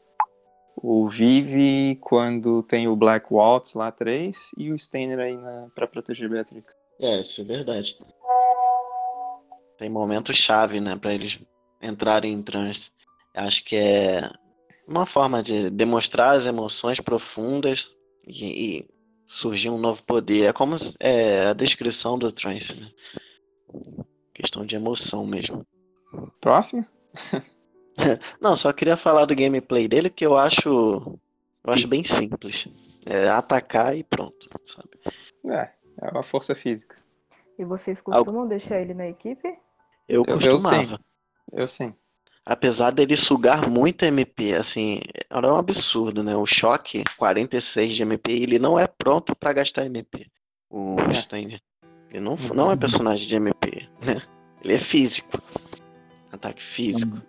[0.76, 5.38] O Vive quando tem o Black Waltz lá três e o Steiner aí
[5.74, 6.74] para proteger Beatrix.
[6.98, 7.98] É, isso é verdade.
[9.78, 11.38] Tem momentos chave, né, para eles
[11.82, 12.90] entrarem em trance.
[13.34, 14.30] Acho que é
[14.86, 17.90] uma forma de demonstrar as emoções profundas
[18.26, 18.88] e, e
[19.26, 20.48] surgir um novo poder.
[20.48, 22.90] É como é, a descrição do trance, né?
[24.34, 25.66] Questão de emoção mesmo.
[26.40, 26.84] Próximo?
[28.40, 31.18] Não, só queria falar do gameplay dele que eu acho
[31.64, 32.66] eu acho bem simples.
[33.04, 34.90] É atacar e pronto, sabe?
[35.50, 35.70] É,
[36.02, 36.94] é uma força física.
[37.58, 38.48] E vocês costumam Al...
[38.48, 39.48] deixar ele na equipe?
[40.08, 41.00] Eu, eu costumava.
[41.52, 41.86] Eu sim.
[41.86, 41.94] Eu sim.
[42.44, 46.36] Apesar dele sugar muito MP, assim, era um absurdo, né?
[46.36, 50.26] O choque 46 de MP, ele não é pronto para gastar MP.
[50.68, 51.14] O é.
[51.14, 51.60] Steiner.
[52.10, 54.22] Ele não, não é personagem de MP, né?
[54.64, 55.40] Ele é físico.
[56.32, 57.16] Ataque físico.
[57.16, 57.22] Uhum.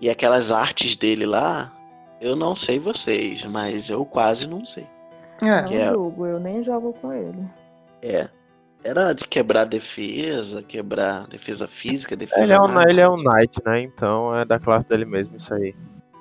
[0.00, 1.72] E aquelas artes dele lá,
[2.20, 4.86] eu não sei vocês, mas eu quase não sei.
[5.42, 5.88] É, não é...
[5.90, 7.38] jogo, eu nem jogo com ele.
[8.02, 8.28] É.
[8.84, 12.42] Era de quebrar defesa, quebrar defesa física, defesa.
[12.42, 13.82] Ele é, um, ele é um Knight, né?
[13.82, 15.74] Então é da classe dele mesmo isso aí.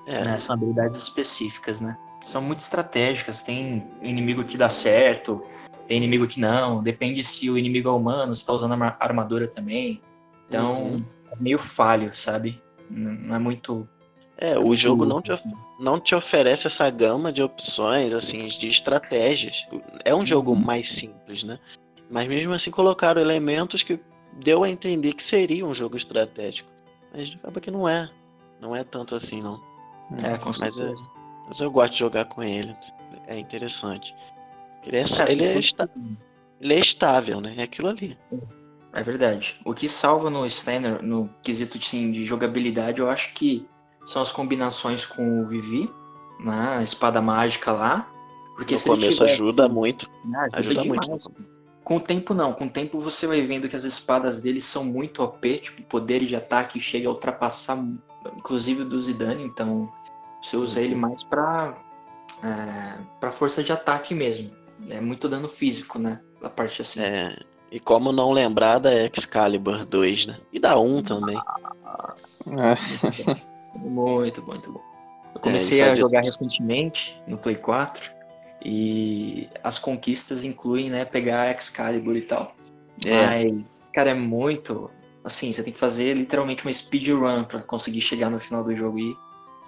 [0.08, 0.22] É.
[0.22, 0.38] é.
[0.38, 1.96] são habilidades específicas, né?
[2.24, 3.44] São muito estratégicas.
[3.44, 5.44] Tem inimigo que dá certo,
[5.88, 6.82] tem inimigo que não.
[6.82, 10.02] Depende se o inimigo é humano, se tá usando armadura também.
[10.48, 11.06] Então, uhum.
[11.32, 12.62] é meio falho, sabe?
[12.90, 13.88] Não é muito.
[14.38, 15.32] É, o jogo não te,
[15.80, 19.66] não te oferece essa gama de opções, assim, de estratégias.
[20.06, 20.58] É um jogo uhum.
[20.58, 21.60] mais simples, né?
[22.10, 24.00] Mas mesmo assim colocaram elementos que
[24.34, 26.70] deu a entender que seria um jogo estratégico.
[27.14, 28.10] Mas acaba que não é.
[28.62, 29.60] Não é tanto assim, não.
[30.24, 30.94] É, com mas, é,
[31.48, 32.76] mas eu gosto de jogar com ele.
[33.28, 34.16] É interessante.
[34.86, 35.54] Ele é, é, ele, é
[36.62, 37.56] ele é estável, né?
[37.58, 38.18] É aquilo ali.
[38.94, 39.60] É verdade.
[39.66, 43.68] O que salva no Stanner, no quesito assim, de jogabilidade, eu acho que
[44.06, 45.90] são as combinações com o Vivi,
[46.40, 46.78] né?
[46.78, 48.10] A espada mágica lá.
[48.56, 49.34] Porque no começo tivesse...
[49.34, 50.10] ajuda muito.
[50.34, 51.32] Ah, ajuda, ajuda muito.
[51.84, 54.84] Com o tempo não, com o tempo você vai vendo que as espadas dele são
[54.84, 57.78] muito OP, tipo, poder de ataque chega a ultrapassar,
[58.36, 59.90] inclusive o do Zidane, então
[60.42, 60.86] você usa uhum.
[60.86, 61.78] ele mais pra,
[62.44, 64.52] é, pra força de ataque mesmo.
[64.90, 66.20] É muito dano físico, né?
[66.42, 67.02] A parte assim.
[67.02, 67.38] É,
[67.72, 70.38] e como não lembrar da Excalibur 2, né?
[70.54, 71.38] E da 1 também.
[71.84, 72.56] Nossa.
[72.60, 72.76] É.
[73.78, 74.82] muito bom, muito bom.
[75.36, 78.12] Eu comecei é, a jogar recentemente no Play 4
[78.64, 82.56] e as conquistas incluem, né, pegar a Excalibur e tal.
[83.06, 83.46] É.
[83.46, 84.90] Mas, cara, é muito.
[85.24, 88.98] Assim, você tem que fazer literalmente uma speedrun pra conseguir chegar no final do jogo
[88.98, 89.16] e,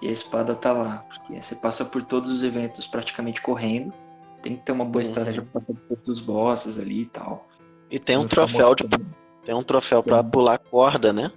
[0.01, 1.05] e a espada tá lá.
[1.07, 3.93] Porque você passa por todos os eventos praticamente correndo.
[4.41, 5.09] Tem que ter uma boa uhum.
[5.09, 7.48] estratégia pra passar por todos os bosses ali e tal.
[7.89, 8.84] E tem um troféu de.
[9.45, 11.32] Tem um troféu pra pular corda, né?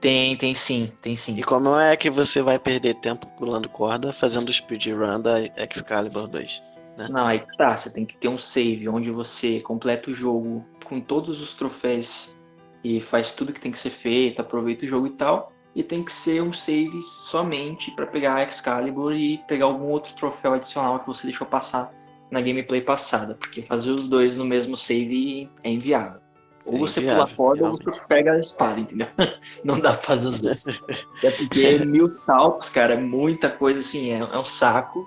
[0.00, 1.38] Tem, tem sim, tem sim.
[1.38, 6.28] E como é que você vai perder tempo pulando corda fazendo o speedrun da Excalibur
[6.28, 6.62] 2?
[6.98, 7.08] Né?
[7.10, 11.00] Não, aí tá, você tem que ter um save onde você completa o jogo com
[11.00, 12.36] todos os troféus
[12.84, 15.50] e faz tudo que tem que ser feito, aproveita o jogo e tal.
[15.74, 20.14] E tem que ser um save somente para pegar a Excalibur e pegar algum outro
[20.14, 21.90] troféu adicional que você deixou passar
[22.30, 26.20] na gameplay passada, porque fazer os dois no mesmo save é inviável.
[26.64, 29.08] Ou é você inviável, pula corda ou você pega a espada, entendeu?
[29.62, 30.64] Não dá pra fazer os dois.
[31.22, 35.00] é porque mil saltos, cara, é muita coisa assim, é, é um saco.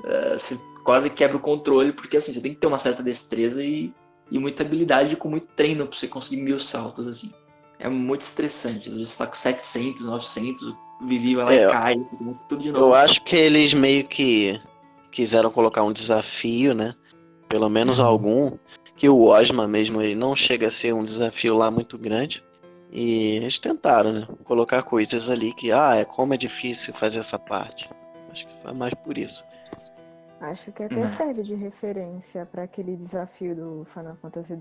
[0.00, 3.64] Uh, você quase quebra o controle, porque assim, você tem que ter uma certa destreza
[3.64, 3.92] e
[4.30, 7.32] e muita habilidade com muito treino pra você conseguir mil saltos, assim.
[7.78, 8.88] É muito estressante.
[8.88, 11.94] Às vezes você tá com 700, 900, o Vivi vai lá é, e cai,
[12.48, 12.86] tudo de novo.
[12.86, 14.60] Eu acho que eles meio que
[15.18, 16.94] quiseram colocar um desafio, né?
[17.48, 18.06] Pelo menos uhum.
[18.06, 18.56] algum.
[18.94, 22.40] Que o Osma mesmo, ele não chega a ser um desafio lá muito grande.
[22.92, 24.28] E eles tentaram, né?
[24.44, 27.90] Colocar coisas ali que, ah, é como é difícil fazer essa parte.
[28.30, 29.44] Acho que foi mais por isso.
[30.40, 31.08] Acho que até uhum.
[31.08, 34.56] serve de referência para aquele desafio do Final Fantasy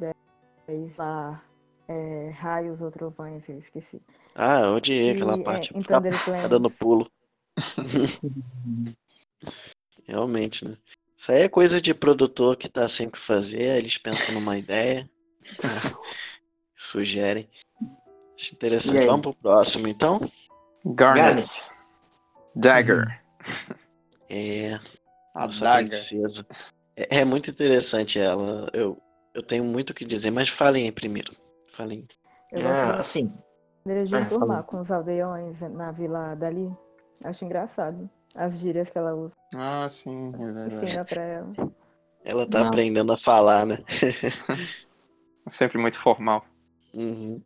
[0.68, 1.40] X lá,
[1.88, 4.02] é, Raios ou Trovões, eu esqueci.
[4.34, 5.72] Ah, eu odiei aquela e, parte.
[5.78, 7.08] É, ficar, ficar dando pulo.
[10.08, 10.78] Realmente, né?
[11.18, 14.58] Isso aí é coisa de produtor que tá sem o que fazer, eles pensam numa
[14.58, 15.10] ideia,
[16.76, 17.50] sugerem.
[18.38, 19.06] Acho interessante.
[19.06, 20.22] Vamos pro próximo, então?
[20.86, 21.72] Garnet.
[22.56, 23.22] Dagger.
[24.30, 24.80] É.
[25.34, 25.90] A Nossa Dagger.
[25.90, 26.46] princesa.
[26.96, 28.70] É, é, muito interessante ela.
[28.74, 29.02] Eu,
[29.34, 31.36] eu tenho muito o que dizer, mas falem aí primeiro.
[31.74, 32.08] Falem.
[32.52, 33.34] Eu gosto é, assim.
[33.86, 36.72] de ah, enturmar com os aldeões na vila dali.
[37.24, 38.10] Acho engraçado.
[38.36, 39.36] As gírias que ela usa.
[39.56, 40.76] Ah, sim, é verdade.
[40.76, 41.54] Ensina pra ela.
[42.24, 42.68] Ela tá Não.
[42.68, 43.78] aprendendo a falar, né?
[45.48, 46.46] Sempre muito formal.
[46.94, 47.42] Uhum.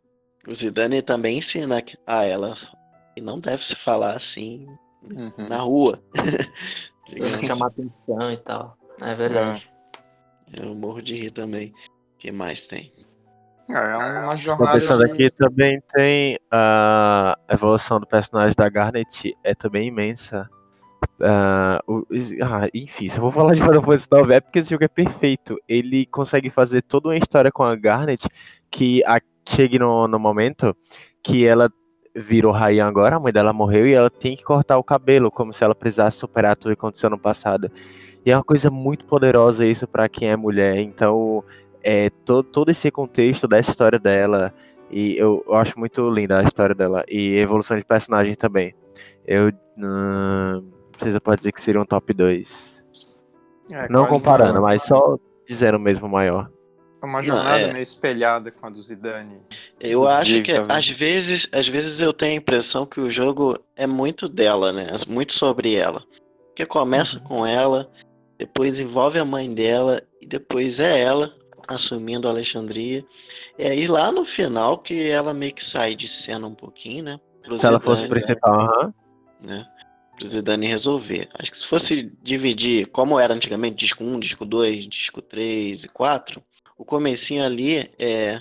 [0.46, 2.54] O Zidane também ensina a ela
[3.14, 4.66] que não deve se falar assim
[5.04, 5.32] uhum.
[5.48, 6.02] na rua.
[7.46, 8.76] Chamar atenção e tal.
[9.00, 9.70] É verdade.
[10.52, 11.72] Eu morro de rir também.
[12.14, 12.92] O que mais tem?
[13.70, 14.72] É, é uma jornada.
[14.72, 15.12] Pensando de...
[15.12, 20.48] aqui também tem a evolução do personagem da Garnet é também imensa.
[21.22, 22.04] Uh,
[22.74, 25.56] enfim, se eu vou falar de Final Fantasy IX é porque esse jogo é perfeito.
[25.68, 28.26] Ele consegue fazer toda uma história com a Garnet
[28.68, 30.76] que a, chegue no, no momento
[31.22, 31.70] que ela
[32.14, 35.54] virou rainha agora, a mãe dela morreu e ela tem que cortar o cabelo, como
[35.54, 37.70] se ela precisasse superar tudo que aconteceu no passado.
[38.24, 40.78] E é uma coisa muito poderosa isso para quem é mulher.
[40.78, 41.42] Então,
[41.82, 44.52] é, todo, todo esse contexto da história dela,
[44.90, 48.74] e eu, eu acho muito linda a história dela, e a evolução de personagem também.
[49.26, 49.52] Eu.
[49.78, 50.71] Hum,
[51.10, 52.84] você pode dizer que seria um top 2.
[53.72, 56.50] É, não comparando, mas só dizendo mesmo maior.
[57.02, 57.72] É uma jornada não, é...
[57.72, 59.40] meio espelhada com a do Zidane.
[59.80, 63.58] Eu acho que tá às vezes, às vezes eu tenho a impressão que o jogo
[63.74, 64.86] é muito dela, né?
[65.08, 66.04] Muito sobre ela.
[66.48, 67.24] Porque começa uhum.
[67.24, 67.90] com ela,
[68.38, 71.34] depois envolve a mãe dela e depois é ela
[71.66, 73.04] assumindo a Alexandria.
[73.58, 77.20] E aí lá no final que ela meio que sai de cena um pouquinho, né?
[77.42, 78.94] Se Zidane, ela fosse principal, aham.
[79.40, 79.66] Né?
[80.22, 81.28] Pro Zidane resolver.
[81.34, 85.88] Acho que se fosse dividir, como era antigamente, disco 1, disco 2, disco 3 e
[85.88, 86.40] 4,
[86.78, 88.40] o comecinho ali é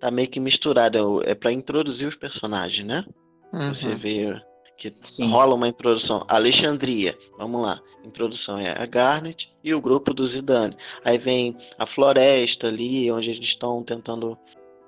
[0.00, 3.04] tá meio que misturado, é, é para introduzir os personagens, né?
[3.52, 3.74] Uhum.
[3.74, 4.40] Você vê
[4.78, 5.28] que Sim.
[5.30, 6.24] rola uma introdução.
[6.28, 7.80] Alexandria, vamos lá.
[8.04, 10.76] Introdução é a Garnet e o grupo do Zidane.
[11.04, 14.38] Aí vem a floresta ali, onde eles estão tentando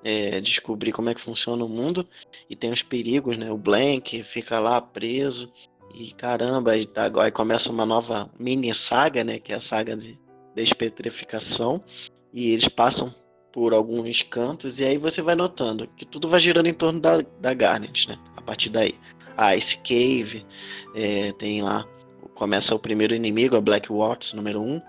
[0.03, 2.07] é, descobrir como é que funciona o mundo.
[2.49, 3.51] E tem os perigos, né?
[3.51, 5.51] O Blank fica lá preso.
[5.93, 9.39] E caramba, aí, tá, aí começa uma nova mini saga, né?
[9.39, 10.17] Que é a saga de
[10.55, 11.83] despetrificação
[12.33, 13.13] e eles passam
[13.51, 17.21] por alguns cantos e aí você vai notando que tudo vai girando em torno da,
[17.39, 18.17] da Garnet, né?
[18.35, 18.95] A partir daí.
[19.37, 20.45] A Ice Cave,
[20.93, 21.87] é, tem lá,
[22.35, 24.81] começa o primeiro inimigo, a Black Waters, número 1, um,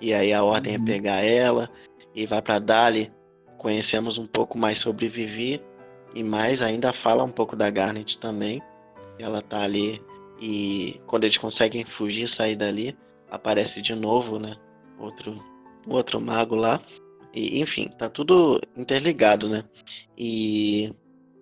[0.00, 0.84] e aí a ordem é uhum.
[0.84, 1.70] pegar ela
[2.14, 3.10] e vai para Dali.
[3.58, 5.60] Conhecemos um pouco mais sobre Vivi
[6.14, 8.62] e mais ainda fala um pouco da Garnet também.
[9.18, 10.00] Ela tá ali
[10.40, 12.96] e quando eles conseguem fugir, sair dali,
[13.30, 14.56] aparece de novo, né?
[14.98, 15.42] Outro
[15.86, 16.80] outro mago lá.
[17.32, 19.64] E, enfim, tá tudo interligado, né?
[20.16, 20.92] E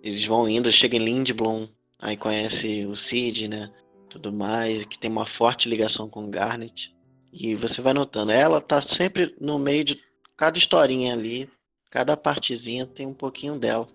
[0.02, 3.70] eles vão indo, chega em Lindblom, aí conhece o Cid, né?
[4.08, 6.94] Tudo mais, que tem uma forte ligação com Garnet.
[7.32, 10.00] E você vai notando, ela tá sempre no meio de
[10.36, 11.48] cada historinha ali,
[11.90, 13.86] cada partezinha tem um pouquinho dela.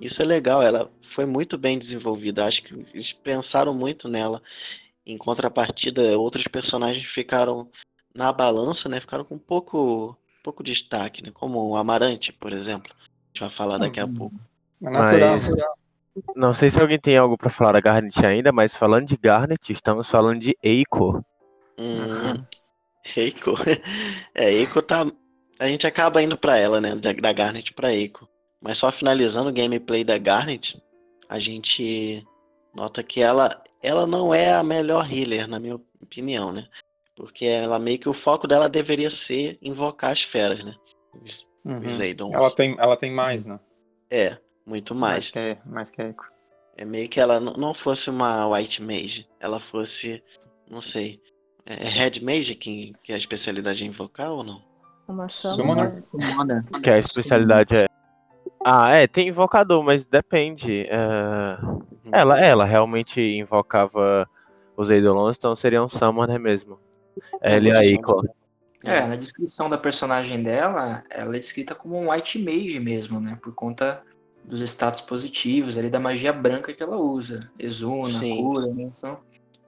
[0.00, 2.44] Isso é legal, ela foi muito bem desenvolvida.
[2.44, 4.42] Acho que eles pensaram muito nela.
[5.06, 7.68] Em contrapartida, outros personagens ficaram
[8.14, 12.92] na balança, né, ficaram com pouco, pouco destaque, né, como o Amarante, por exemplo.
[12.94, 14.14] A gente vai falar daqui a uhum.
[14.14, 14.36] pouco.
[14.82, 18.74] É natural, mas, Não sei se alguém tem algo para falar da Garnet ainda, mas
[18.74, 21.24] falando de Garnet, estamos falando de Eiko.
[21.78, 22.44] Hum,
[23.16, 23.54] Eiko.
[24.34, 25.06] É, Eiko tá.
[25.58, 26.96] A gente acaba indo para ela, né?
[26.96, 28.28] Da, da Garnet para Eiko.
[28.64, 30.82] Mas só finalizando o gameplay da Garnet,
[31.28, 32.26] a gente
[32.74, 36.66] nota que ela, ela não é a melhor healer, na minha opinião, né?
[37.14, 40.74] Porque ela meio que o foco dela deveria ser invocar as feras, né?
[41.22, 42.32] Os, uhum.
[42.32, 43.60] Ela tem, ela tem mais, né?
[44.10, 45.30] É, muito mais.
[45.30, 46.32] Mais que, mais que Echo.
[46.76, 50.24] É meio que ela não fosse uma White Mage, ela fosse,
[50.68, 51.20] não sei,
[51.66, 54.60] é Red Mage que, que é a especialidade de invocar ou não?
[55.06, 55.90] Uma Summoner.
[56.00, 56.64] Summoner.
[56.82, 57.86] Que a especialidade é.
[58.64, 60.86] Ah, é, tem invocador, mas depende.
[60.88, 61.58] é,
[62.10, 64.28] Ela, ela realmente invocava
[64.76, 66.78] os Eidolons, então seria um Summoner mesmo.
[67.40, 68.22] Ela e a Eiko.
[68.82, 73.38] É, na descrição da personagem dela, ela é descrita como um White Mage mesmo, né?
[73.42, 74.02] Por conta
[74.44, 77.50] dos status positivos ali da magia branca que ela usa.
[77.58, 78.36] Exuna, Sim.
[78.36, 78.82] cura, né?
[78.82, 79.18] Então,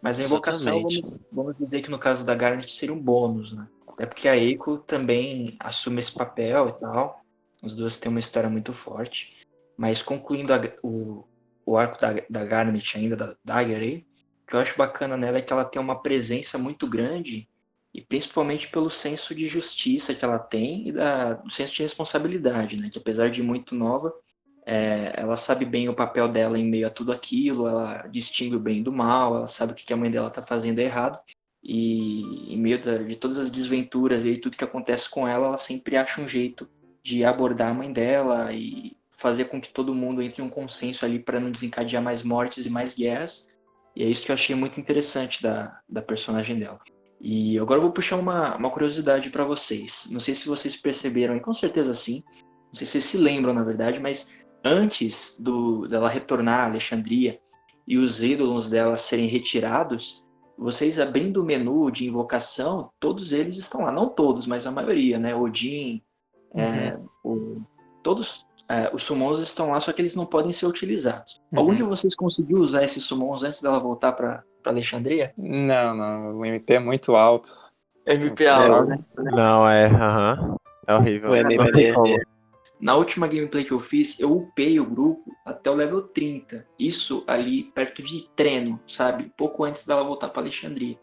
[0.03, 3.67] mas a invocação, vamos, vamos dizer que no caso da Garnet seria um bônus, né?
[3.89, 7.25] Até porque a Eiko também assume esse papel e tal.
[7.67, 9.37] Os dois têm uma história muito forte.
[9.77, 11.25] Mas concluindo a- o,
[11.65, 14.07] o arco da, da Garnet ainda, da Dagger aí,
[14.45, 17.49] o que eu acho bacana nela é que ela tem uma presença muito grande
[17.93, 22.77] e principalmente pelo senso de justiça que ela tem e da, do senso de responsabilidade,
[22.77, 22.89] né?
[22.91, 24.15] Que apesar de muito nova,
[24.65, 28.61] é, ela sabe bem o papel dela em meio a tudo aquilo, ela distingue o
[28.61, 31.19] bem do mal, ela sabe o que a mãe dela tá fazendo errado
[31.63, 35.59] e em meio da- de todas as desventuras e tudo que acontece com ela, ela
[35.59, 36.69] sempre acha um jeito
[37.07, 41.05] de abordar a mãe dela e fazer com que todo mundo entre em um consenso
[41.05, 43.47] ali para não desencadear mais mortes e mais guerras.
[43.95, 46.81] E é isso que eu achei muito interessante da, da personagem dela.
[47.21, 50.09] E agora eu vou puxar uma, uma curiosidade para vocês.
[50.11, 52.25] Não sei se vocês perceberam, e com certeza sim.
[52.67, 54.29] Não sei se vocês se lembram, na verdade, mas
[54.65, 57.39] antes do, dela retornar a Alexandria
[57.87, 60.25] e os ídolos dela serem retirados,
[60.59, 63.93] vocês abrindo o menu de invocação, todos eles estão lá.
[63.93, 65.37] Não todos, mas a maioria, né?
[65.37, 66.03] Odin,
[66.55, 67.61] é, o-
[68.03, 71.41] todos é, os summons estão lá, só que eles não podem ser utilizados.
[71.53, 71.59] Uhum.
[71.61, 75.33] Algum de vocês conseguiu usar esses summons antes dela voltar para Alexandria?
[75.37, 77.51] Não, não, o MP é muito alto.
[78.05, 78.99] MP É, alto, né?
[79.19, 79.87] Não, é.
[79.87, 80.57] aham.
[80.87, 81.31] É horrível.
[81.31, 81.93] O MMD.
[81.95, 82.17] como.
[82.81, 86.67] Na última gameplay que eu fiz, eu upei o grupo até o level 30.
[86.79, 89.33] Isso ali perto de treino, sabe?
[89.37, 90.97] Pouco antes dela voltar para Alexandria.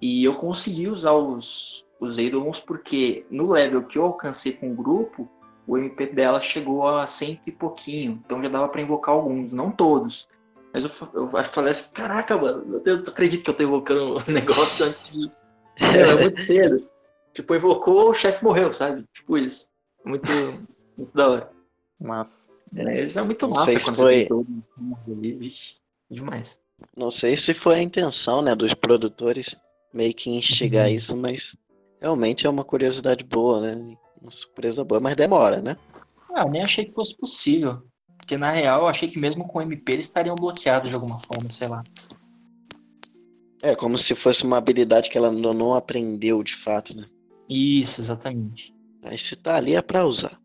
[0.00, 4.74] E eu consegui usar os, os Eidolons porque no level que eu alcancei com o
[4.74, 5.28] grupo,
[5.66, 8.22] o MP dela chegou a cento e pouquinho.
[8.24, 10.28] Então já dava para invocar alguns, não todos.
[10.72, 14.16] Mas eu, eu falei assim, caraca, mano, meu Deus, eu acredito que eu tô invocando
[14.16, 15.30] o negócio antes de.
[15.80, 16.88] Meu, é muito cedo.
[17.34, 19.04] Tipo, invocou, o chefe morreu, sabe?
[19.14, 19.68] Tipo isso.
[20.04, 20.30] Muito,
[20.96, 21.50] muito da hora.
[22.00, 24.54] Mas Mas é muito Não massa sei se quando foi- você
[25.06, 25.52] tem
[26.10, 26.60] demais.
[26.96, 29.56] Não sei se foi a intenção, né, dos produtores
[29.92, 30.94] meio que instigar Uhum.
[30.94, 31.56] isso, mas
[32.00, 33.96] realmente é uma curiosidade boa, né?
[34.20, 35.76] Uma surpresa boa, mas demora, né?
[36.34, 37.82] Ah, eu nem achei que fosse possível.
[38.16, 41.18] Porque na real eu achei que mesmo com o MP eles estariam bloqueados de alguma
[41.20, 41.82] forma, sei lá.
[43.62, 47.06] É como se fosse uma habilidade que ela não aprendeu de fato, né?
[47.48, 48.74] Isso, exatamente.
[49.02, 50.38] Aí se tá ali é pra usar.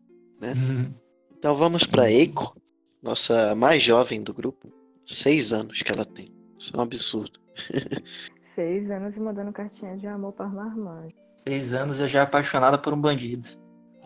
[1.30, 2.56] Então vamos pra Eiko,
[3.02, 4.72] nossa mais jovem do grupo.
[5.06, 6.32] Seis anos que ela tem.
[6.58, 7.38] Isso é um absurdo.
[8.54, 11.14] Seis anos e mandando cartinha de amor para marmanjo.
[11.36, 13.48] Seis anos eu já apaixonada por um bandido.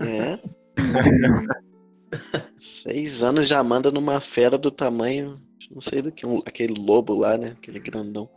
[0.00, 0.38] É.
[2.58, 7.14] Seis anos já manda numa fera do tamanho, não sei do que, um- aquele lobo
[7.14, 7.48] lá, né?
[7.58, 8.28] Aquele grandão.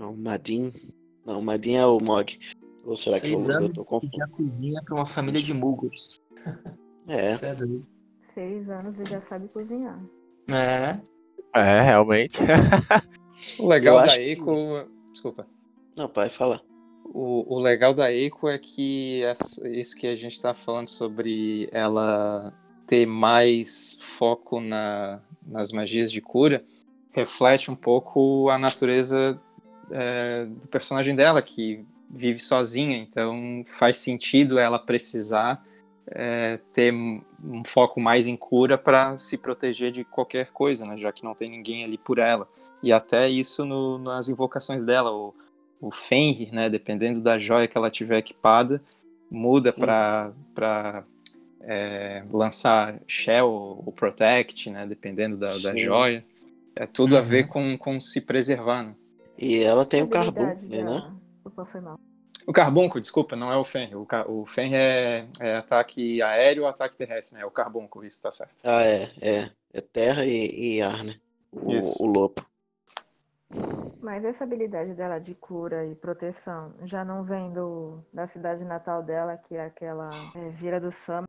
[0.00, 0.72] É o Madin.
[1.26, 2.38] Não, o Madin é o Mog.
[2.84, 4.16] Ou será que Seis eu, eu anos tô e confundindo?
[4.18, 6.20] já cozinha pra uma família de mugos.
[7.10, 7.34] É, é.
[8.34, 9.98] Seis anos e já sabe cozinhar.
[10.46, 11.00] É.
[11.54, 12.38] É, realmente.
[13.58, 14.36] o legal Eu da acho que-.
[15.10, 15.46] Desculpa.
[15.98, 16.62] Não, pai, fala.
[17.04, 21.68] O, o legal da Eiko é que essa- isso que a gente está falando sobre
[21.72, 22.52] ela
[22.86, 26.64] ter mais foco na, nas magias de cura
[27.12, 29.40] reflete um pouco a natureza
[29.90, 35.62] é, do personagem dela, que vive sozinha, então faz sentido ela precisar
[36.06, 41.10] é, ter um foco mais em cura para se proteger de qualquer coisa, né, já
[41.12, 42.48] que não tem ninguém ali por ela.
[42.82, 45.34] E até isso no- nas invocações dela, o,
[45.80, 48.82] o Fenrir, né, dependendo da joia que ela tiver equipada,
[49.30, 51.04] muda para para
[52.30, 56.24] lançar Shell ou Protect, né, dependendo da, da joia.
[56.74, 57.24] É tudo a Uhum.
[57.24, 58.94] ver com, com se preservar, né?
[59.36, 61.12] E ela tem o carbuncle, né?
[61.44, 61.98] Opa, foi mal.
[62.46, 63.98] O carbunco, desculpa, não é o Fenrir.
[64.00, 67.42] O, ca- o Fenrir é, é ataque aéreo ou ataque terrestre, né?
[67.42, 68.62] É o carbunco, isso tá certo.
[68.64, 69.50] Ah, é, é.
[69.72, 71.16] É terra e, e ar, né?
[71.52, 72.02] O, Isso.
[72.02, 72.44] o lobo.
[74.00, 79.02] Mas essa habilidade dela de cura e proteção já não vem do, da cidade natal
[79.02, 81.28] dela, que é aquela é, Vira do Summer,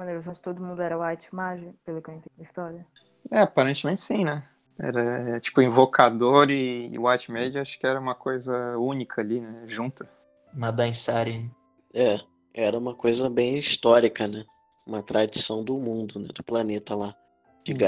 [0.00, 2.86] onde todo mundo era White Mage, pelo que eu entendi da história.
[3.30, 4.42] É, aparentemente sim, né?
[4.78, 9.64] Era é, tipo Invocador e, White Mage, acho que era uma coisa única ali, né?
[9.66, 10.08] Junta.
[10.54, 11.50] Madansari.
[11.94, 12.18] É,
[12.54, 14.44] era uma coisa bem histórica, né?
[14.86, 16.28] Uma tradição do mundo, né?
[16.34, 17.14] Do planeta lá,
[17.62, 17.78] de Uhum.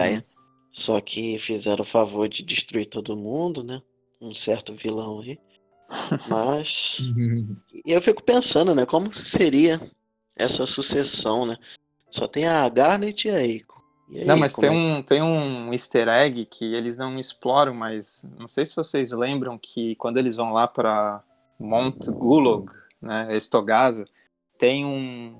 [0.73, 3.83] Só que fizeram o favor de destruir todo mundo, né?
[4.21, 5.39] Um certo vilão aí.
[6.29, 6.99] Mas.
[7.85, 8.87] E eu fico pensando, né?
[8.87, 9.81] Como seria
[10.35, 11.59] essa sucessão, né?
[12.11, 13.83] Só tem a Garnet e a Eiko.
[14.11, 14.73] E aí, não, mas tem, é?
[14.73, 19.59] um, tem um easter egg que eles não exploram, mas não sei se vocês lembram
[19.59, 21.23] que quando eles vão lá para
[21.59, 22.71] Mont Gulog,
[23.01, 24.07] né, Estogasa,
[24.63, 25.35] tem um,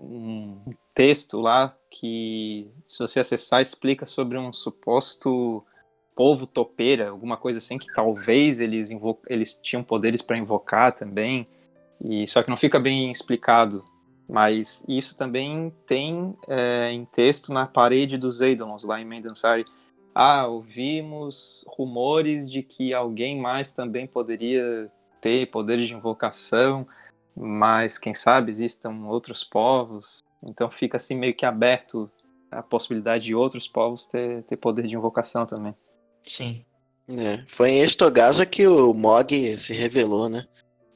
[0.67, 5.65] um texto lá que, se você acessar, explica sobre um suposto
[6.13, 8.91] povo topeira, alguma coisa assim, que talvez eles,
[9.29, 11.47] eles tinham poderes para invocar também,
[12.05, 13.85] e só que não fica bem explicado.
[14.29, 19.65] Mas isso também tem é, em texto na parede dos Eidolons, lá em Mendansari.
[20.13, 26.89] Ah, ouvimos rumores de que alguém mais também poderia ter poderes de invocação,
[27.37, 30.19] mas quem sabe existam outros povos.
[30.43, 32.11] Então fica assim meio que aberto
[32.51, 35.75] a possibilidade de outros povos ter, ter poder de invocação também.
[36.23, 36.65] Sim.
[37.09, 40.47] É, foi em Estogasa que o Mog se revelou, né?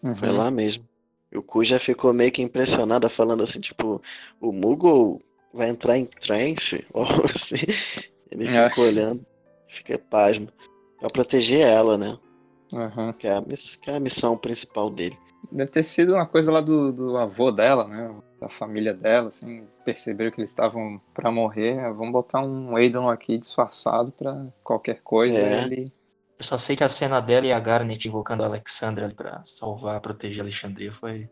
[0.02, 0.14] Uhum.
[0.14, 0.86] Foi lá mesmo.
[1.32, 4.00] E o Ku já ficou meio que impressionado, falando assim, tipo,
[4.40, 5.20] o Moogle
[5.52, 6.86] vai entrar em trance?
[6.94, 7.56] Ou assim.
[8.30, 8.68] Ele é.
[8.68, 9.26] fica olhando,
[9.68, 10.48] fica pasmo.
[11.00, 12.16] Pra proteger ela, né?
[12.72, 13.12] Uhum.
[13.12, 15.18] Que, é a, que é a missão principal dele.
[15.50, 18.14] Deve ter sido uma coisa lá do, do avô dela, né?
[18.40, 21.78] Da família dela, assim, perceberam que eles estavam para morrer.
[21.78, 25.38] Ah, vamos botar um Aidon aqui disfarçado para qualquer coisa.
[25.38, 25.62] É.
[25.64, 25.92] Ele...
[26.38, 30.00] Eu só sei que a cena dela e a Garnet invocando a Alexandra para salvar,
[30.00, 31.30] proteger a Alexandria foi.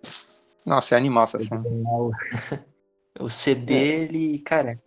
[0.64, 1.62] Nossa, é animal essa cena.
[3.20, 3.86] o CD, é.
[4.04, 4.80] ele, cara,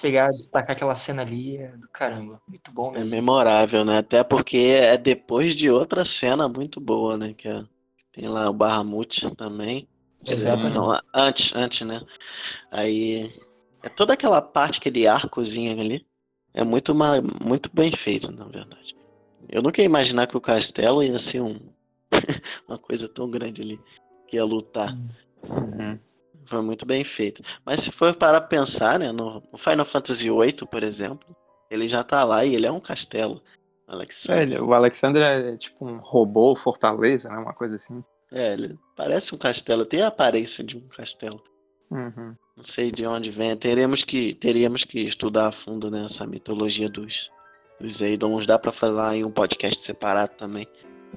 [0.00, 2.40] pegar, destacar aquela cena ali é do caramba.
[2.48, 3.08] Muito bom é mesmo.
[3.08, 3.98] É memorável, né?
[3.98, 7.34] Até porque é depois de outra cena muito boa, né?
[7.36, 7.64] Que é
[8.14, 9.88] tem lá o Bahamut também.
[10.26, 10.74] Exatamente.
[10.74, 12.00] Não, antes, antes, né?
[12.70, 13.32] Aí
[13.82, 16.06] é toda aquela parte, aquele arcozinho ali.
[16.54, 16.94] É muito,
[17.44, 18.96] muito bem feito, na verdade.
[19.48, 21.58] Eu nunca ia imaginar que o castelo ia ser um,
[22.68, 23.80] uma coisa tão grande ali.
[24.28, 24.96] Que ia lutar.
[25.42, 25.98] Uhum.
[26.46, 27.42] Foi muito bem feito.
[27.64, 29.10] Mas se for para pensar, né?
[29.10, 31.36] No, no Final Fantasy VIII, por exemplo,
[31.68, 33.42] ele já tá lá e ele é um castelo.
[33.86, 34.58] Alexander.
[34.58, 37.38] É, o Alexander é tipo um robô, fortaleza, né?
[37.38, 38.02] Uma coisa assim.
[38.32, 41.42] É, ele parece um castelo, tem a aparência de um castelo.
[41.90, 42.34] Uhum.
[42.56, 43.56] Não sei de onde vem.
[43.56, 47.30] Teremos que, teríamos que estudar a fundo nessa mitologia dos,
[47.80, 48.46] dos Eidons.
[48.46, 50.66] Dá para falar em um podcast separado também.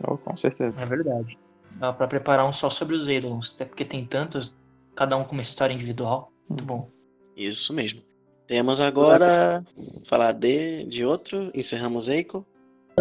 [0.08, 0.80] Oh, com certeza.
[0.80, 1.38] É verdade.
[1.72, 4.56] Dá para preparar um só sobre os Eidons, até porque tem tantos,
[4.96, 6.32] cada um com uma história individual.
[6.48, 6.68] Muito uhum.
[6.68, 6.92] bom.
[7.36, 8.02] Isso mesmo.
[8.48, 9.64] Temos agora
[10.06, 11.52] falar de, de outro.
[11.54, 12.46] Encerramos Eiko.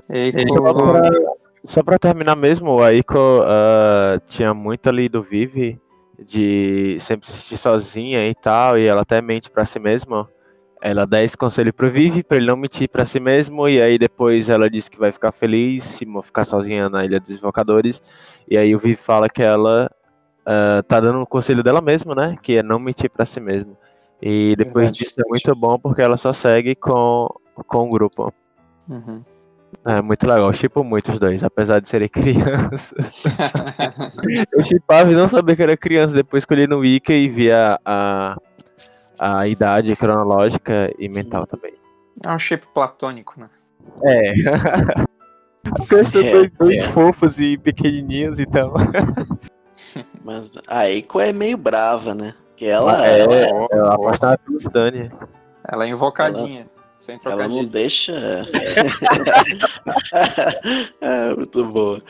[0.08, 0.54] Eiko...
[1.64, 5.80] Só pra terminar mesmo, a Eiko uh, tinha muito ali do Vive,
[6.18, 10.28] de sempre assistir sozinha e tal, e ela até mente pra si mesma.
[10.80, 13.98] Ela dá esse conselho pro Vive pra ele não mentir pra si mesmo, e aí
[13.98, 18.00] depois ela diz que vai ficar feliz se ficar sozinha na Ilha dos Invocadores.
[18.48, 19.90] E aí o Vive fala que ela
[20.42, 22.36] uh, tá dando um conselho dela mesma, né?
[22.40, 23.72] Que é não mentir pra si mesma.
[24.22, 27.28] E depois Verdade, disso é muito bom porque ela só segue com,
[27.66, 28.32] com o grupo.
[28.88, 29.22] Uhum.
[29.84, 33.22] É muito legal, eu chipo muito os dois, apesar de serem crianças.
[34.52, 37.78] eu chipava e não sabia que era criança, depois escolhi no Wiki e vi a,
[37.84, 38.36] a,
[39.20, 41.74] a idade cronológica e mental também.
[42.24, 43.48] É um chip platônico, né?
[44.02, 44.32] É.
[45.76, 46.88] Porque são é, dois, dois é.
[46.88, 48.72] fofos e pequenininhos, então.
[50.24, 52.34] Mas a Eiko é meio brava, né?
[52.56, 53.20] Que ela é.
[53.20, 55.10] Ela, é, ela apaixonada pelo Dani.
[55.68, 56.68] Ela é invocadinha.
[56.96, 56.98] Ela...
[56.98, 58.12] Sem trocar Ela não deixa.
[61.00, 62.02] é, muito boa.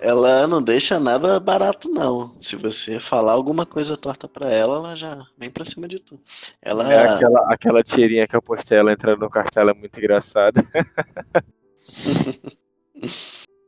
[0.00, 2.34] Ela não deixa nada barato, não.
[2.40, 6.22] Se você falar alguma coisa torta para ela, ela já vem pra cima de tudo.
[6.62, 6.92] Ela...
[6.92, 10.64] É aquela, aquela tirinha que eu postei ela entrando no castelo é muito engraçada.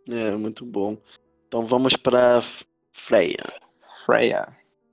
[0.08, 0.96] é, muito bom.
[1.46, 2.42] Então vamos pra
[2.92, 3.44] Freya.
[4.06, 4.48] Freya.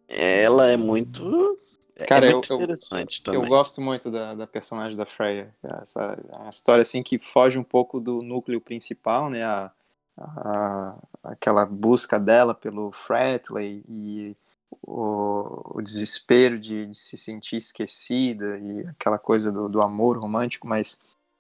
[0.10, 1.69] Ela é muito é
[2.08, 3.42] Cara, é eu, interessante eu, também.
[3.42, 5.54] Eu gosto muito da, da personagem da Freya.
[5.82, 9.44] Essa é uma história assim que foge um pouco do núcleo principal, né?
[9.44, 9.72] A,
[10.18, 14.36] a, aquela busca dela pelo Fretley e
[14.82, 20.68] o, o desespero de, de, se sentir esquecida e aquela coisa do, do amor romântico,
[20.68, 21.00] mas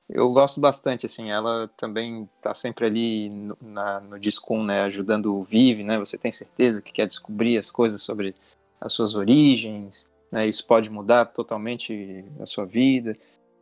[0.09, 5.35] eu gosto bastante, assim, ela também tá sempre ali no, na, no Discum, né, ajudando
[5.35, 8.33] o Vive, né, você tem certeza que quer descobrir as coisas sobre
[8.81, 10.47] as suas origens, né?
[10.47, 13.17] Isso pode mudar totalmente a sua vida.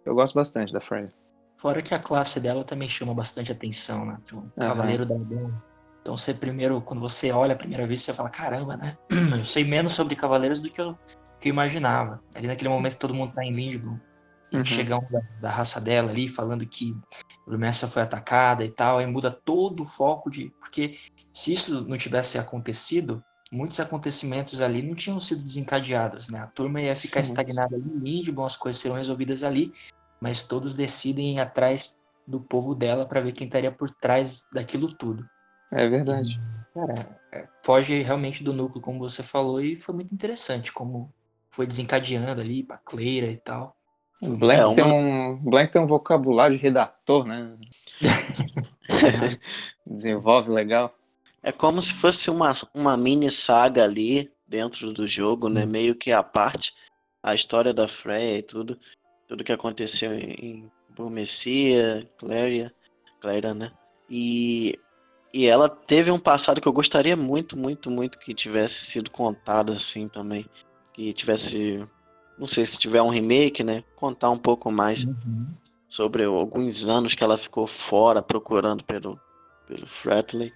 [0.05, 1.13] Eu gosto bastante da Freya.
[1.57, 4.17] Fora que a classe dela também chama bastante atenção, né?
[4.31, 4.49] O uhum.
[4.55, 5.63] Cavaleiro da Dama.
[6.01, 8.97] Então você primeiro, quando você olha a primeira vez, você fala, caramba, né?
[9.39, 10.97] Eu sei menos sobre cavaleiros do que eu,
[11.39, 12.21] que eu imaginava.
[12.35, 13.99] Ali naquele momento todo mundo tá em Lindblom,
[14.53, 14.63] uhum.
[14.63, 16.95] chega um da, da, raça dela ali, falando que
[17.45, 20.49] Brumessa foi atacada e tal, aí muda todo o foco de.
[20.59, 20.97] Porque
[21.33, 26.39] se isso não tivesse acontecido, muitos acontecimentos ali não tinham sido desencadeados, né?
[26.39, 27.31] A turma ia ficar Sim.
[27.31, 29.73] estagnada ali, de boas coisas serão resolvidas ali,
[30.19, 31.95] mas todos decidem ir atrás
[32.25, 35.25] do povo dela para ver quem estaria por trás daquilo tudo.
[35.71, 36.39] É verdade.
[36.73, 41.11] Cara, é, foge realmente do núcleo, como você falou, e foi muito interessante como
[41.49, 43.75] foi desencadeando ali pra Cleira e tal.
[44.21, 44.75] O Blank, é uma...
[44.75, 47.55] tem um, Blank tem um vocabulário de redator, né?
[49.85, 50.96] Desenvolve legal.
[51.47, 55.61] É como se fosse uma, uma mini saga ali dentro do jogo, né?
[55.61, 55.65] Sim.
[55.65, 55.71] né?
[55.71, 56.73] Meio que a parte,
[57.23, 58.77] a história da Freya e tudo.
[59.29, 62.73] Tudo que aconteceu em Burmecia, Cléria,
[63.21, 63.71] Cléria, né?
[64.09, 64.77] E,
[65.33, 69.71] e ela teve um passado que eu gostaria muito, muito, muito que tivesse sido contado
[69.71, 70.45] assim também.
[70.91, 71.81] Que tivesse,
[72.37, 73.85] não sei se tiver um remake, né?
[73.95, 75.47] Contar um pouco mais uhum.
[75.87, 79.17] sobre alguns anos que ela ficou fora procurando pelo,
[79.65, 80.51] pelo Fretley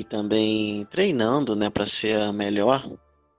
[0.00, 2.88] e também treinando, né, para ser a melhor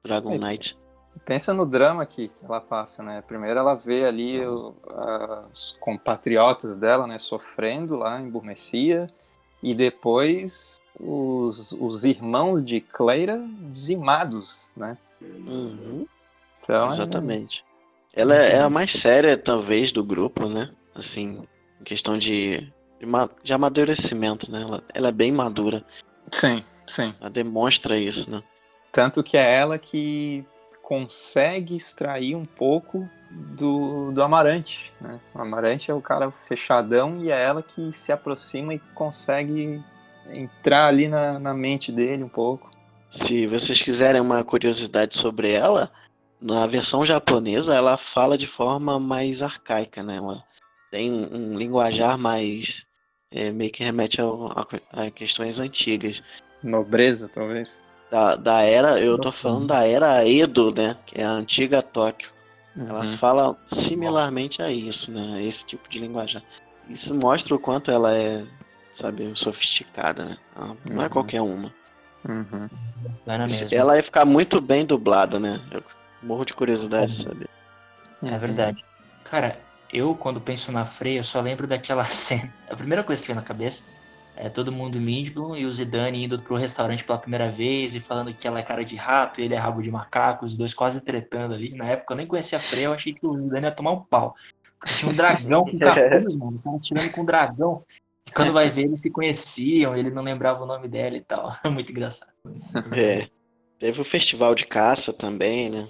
[0.04, 0.78] Dragon é, Knight.
[1.26, 3.22] Pensa no drama que, que ela passa, né?
[3.28, 4.74] Primeiro ela vê ali o,
[5.52, 9.08] os compatriotas dela, né, sofrendo lá em Burmecia,
[9.62, 14.98] e depois os, os irmãos de Cleira dizimados, né?
[15.22, 16.06] Uhum.
[16.58, 17.64] Então, é Exatamente.
[18.14, 18.22] É...
[18.22, 20.72] Ela é a mais séria, talvez, do grupo, né?
[20.96, 21.44] Assim,
[21.80, 22.72] em questão de,
[23.44, 24.62] de amadurecimento, né?
[24.62, 25.84] Ela, ela é bem madura.
[26.32, 27.14] Sim, sim.
[27.20, 28.44] Ela demonstra isso, né?
[28.92, 30.46] Tanto que é ela que
[30.82, 35.20] consegue extrair um pouco do, do Amarante, né?
[35.34, 39.84] O Amarante é o cara fechadão e é ela que se aproxima e consegue
[40.30, 42.72] entrar ali na, na mente dele um pouco.
[43.12, 45.92] Se vocês quiserem uma curiosidade sobre ela,
[46.42, 50.18] na versão japonesa ela fala de forma mais arcaica, né?
[50.18, 50.42] Ela
[50.90, 52.87] tem um linguajar mais
[53.32, 56.22] é, meio que remete a, a, a, questões antigas.
[56.64, 57.82] Nobreza, talvez.
[58.10, 60.96] Da, da era, eu tô falando da era Edo, né?
[61.06, 62.30] Que é a antiga Tóquio.
[62.76, 62.90] Uhum.
[62.90, 65.44] Ela fala similarmente a isso, né?
[65.44, 66.42] Esse tipo de linguagem.
[66.90, 68.46] Isso mostra o quanto ela é,
[68.94, 70.38] sabe, sofisticada, né?
[70.86, 71.10] Não é uhum.
[71.10, 71.74] qualquer uma.
[72.28, 72.70] Uhum.
[73.72, 75.60] Ela ia ficar muito bem dublada, né?
[75.72, 75.84] Eu
[76.24, 77.50] morro de curiosidade de saber.
[78.24, 78.84] É verdade.
[79.24, 79.60] Cara,
[79.92, 82.54] eu, quando penso na Freya, eu só lembro daquela cena.
[82.70, 83.84] A primeira coisa que vem na cabeça
[84.36, 88.00] é todo mundo em Midblom e o Zidane indo pro restaurante pela primeira vez e
[88.00, 90.74] falando que ela é cara de rato e ele é rabo de macaco, os dois
[90.74, 91.74] quase tretando ali.
[91.74, 94.04] Na época eu nem conhecia a Freya, eu achei que o Zidane ia tomar um
[94.04, 94.36] pau.
[94.86, 96.62] Tinha um dragão com capuz, mano.
[96.64, 97.84] Tava tirando com um dragão.
[98.28, 101.58] E quando vai ver, eles se conheciam, ele não lembrava o nome dela e tal.
[101.72, 102.32] Muito engraçado.
[102.96, 103.28] É.
[103.80, 105.88] Teve o festival de caça também, né?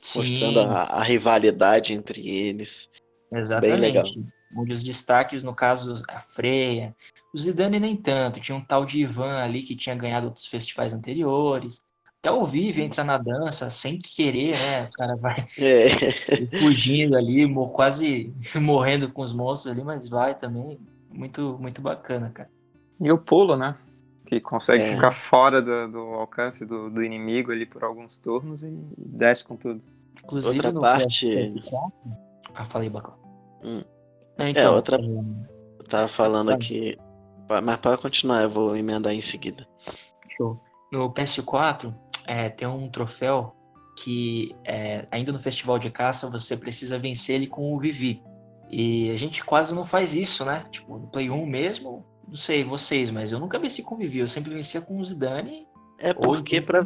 [0.00, 0.40] Sim.
[0.40, 2.88] Mostrando a, a rivalidade entre eles.
[3.32, 4.18] Exatamente.
[4.56, 6.94] Um dos destaques, no caso, a Freia.
[7.34, 8.40] O Zidane nem tanto.
[8.40, 11.82] Tinha um tal de Ivan ali que tinha ganhado outros festivais anteriores.
[12.20, 14.88] Até o Vive entra na dança sem querer, né?
[14.88, 15.88] O cara vai é.
[16.58, 20.78] fugindo ali, quase morrendo com os monstros ali, mas vai também.
[21.10, 22.50] Muito, muito bacana, cara.
[23.00, 23.76] E o pulo, né?
[24.26, 24.94] Que consegue é.
[24.94, 29.56] ficar fora do, do alcance do, do, inimigo ali por alguns turnos e desce com
[29.56, 29.80] tudo.
[30.22, 31.54] Inclusive, Outra parte.
[32.58, 33.14] Ah, falei, Bacão.
[33.62, 33.82] Hum.
[34.36, 34.98] É, então, é, outra.
[35.00, 36.98] Eu tava falando aqui.
[37.62, 39.64] Mas para continuar, eu vou emendar em seguida.
[40.36, 40.60] Show.
[40.92, 41.94] No PS4
[42.26, 43.54] é, tem um troféu
[44.02, 48.22] que, é, ainda no festival de caça, você precisa vencer ele com o Vivi.
[48.68, 50.64] E a gente quase não faz isso, né?
[50.70, 54.18] Tipo, no Play 1 mesmo, não sei vocês, mas eu nunca venci com o Vivi.
[54.18, 55.66] Eu sempre vencia com o Zidane.
[56.00, 56.84] É porque para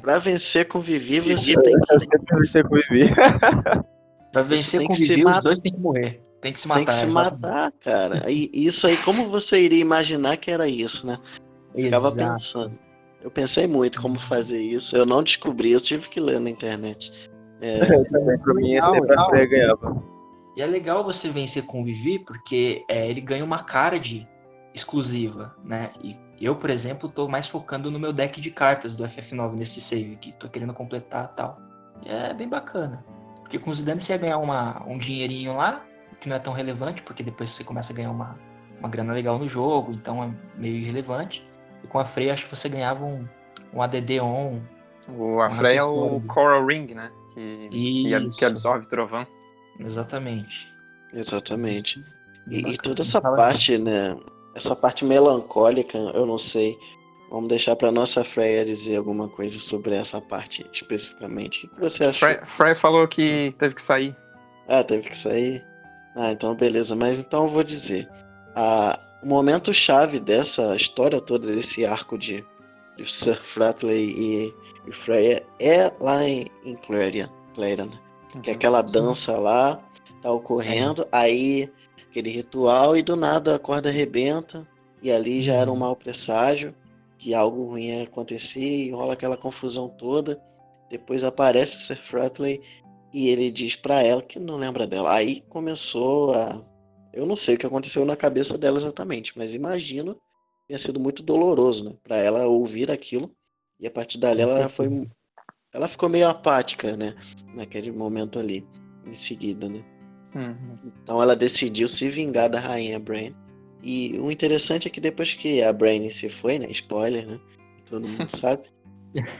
[0.00, 2.34] pra vencer com o Vivi, você tem que.
[2.34, 3.10] Vencer com o Vivi.
[4.32, 6.20] Pra vencer com o os dois tem que morrer.
[6.40, 6.78] Tem que se matar.
[6.78, 7.42] Tem que se exatamente.
[7.42, 8.30] matar, cara.
[8.30, 11.18] E isso aí, como você iria imaginar que era isso, né?
[11.74, 12.30] Eu ficava Exato.
[12.32, 12.78] pensando.
[13.22, 14.96] Eu pensei muito como fazer isso.
[14.96, 17.12] Eu não descobri, eu tive que ler na internet.
[17.60, 17.78] É,
[18.42, 20.02] pra mim, sempre a ganhava.
[20.56, 24.26] E é legal você vencer com o Vivi, porque é, ele ganha uma cara de
[24.74, 25.92] exclusiva, né?
[26.02, 29.80] E eu, por exemplo, tô mais focando no meu deck de cartas do FF9 nesse
[29.80, 31.58] save, que tô querendo completar e tal.
[32.04, 33.04] E é bem bacana.
[33.52, 35.84] Porque com o Zidane você ia ganhar uma, um dinheirinho lá,
[36.18, 38.38] que não é tão relevante, porque depois você começa a ganhar uma,
[38.80, 41.46] uma grana legal no jogo, então é meio irrelevante.
[41.84, 43.28] E com a Freya acho que você ganhava um,
[43.74, 44.62] um ADD on.
[45.06, 47.10] O, a Freya é o Coral Ring, né?
[47.34, 49.26] Que, que, que, absorve trovão.
[49.78, 50.72] Exatamente.
[51.12, 52.02] Exatamente.
[52.48, 54.16] E, e toda essa parte, né?
[54.54, 56.78] Essa parte melancólica, eu não sei.
[57.32, 61.64] Vamos deixar para nossa Freya dizer alguma coisa sobre essa parte especificamente.
[61.64, 62.28] O que você achou?
[62.28, 64.14] Freya, Freya falou que teve que sair.
[64.68, 65.64] Ah, teve que sair?
[66.14, 66.94] Ah, então beleza.
[66.94, 68.06] Mas então eu vou dizer.
[68.54, 72.44] A, o momento chave dessa história toda, desse arco de,
[72.98, 74.54] de Sir Fratley e,
[74.86, 77.98] e Freya é lá em, em Clerian, Clerian né?
[78.42, 78.56] que é uhum.
[78.58, 79.82] aquela dança lá,
[80.20, 81.06] tá ocorrendo, é.
[81.12, 81.72] aí
[82.10, 84.68] aquele ritual e do nada a corda arrebenta
[85.02, 85.80] e ali já era um uhum.
[85.80, 86.74] mau presságio
[87.22, 90.42] que algo ruim ia acontecer e rola aquela confusão toda.
[90.90, 92.60] Depois aparece Sir Fratley
[93.14, 95.14] e ele diz para ela que não lembra dela.
[95.14, 96.60] Aí começou a
[97.12, 100.20] eu não sei o que aconteceu na cabeça dela exatamente, mas imagino que
[100.68, 103.30] tenha sido muito doloroso, né, para ela ouvir aquilo.
[103.78, 105.08] E a partir dali ela foi
[105.72, 107.14] ela ficou meio apática, né,
[107.54, 108.66] naquele momento ali,
[109.06, 109.84] em seguida, né?
[110.34, 110.92] Uhum.
[111.02, 113.32] Então ela decidiu se vingar da rainha Brain.
[113.82, 116.66] E o interessante é que depois que a Brain se foi, né?
[116.70, 117.40] Spoiler, né?
[117.88, 118.62] Todo mundo sabe.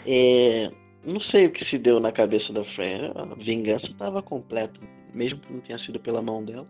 [0.07, 0.71] É,
[1.05, 3.13] não sei o que se deu na cabeça da Freya.
[3.15, 4.81] A vingança estava completa,
[5.15, 6.67] mesmo que não tenha sido pela mão dela.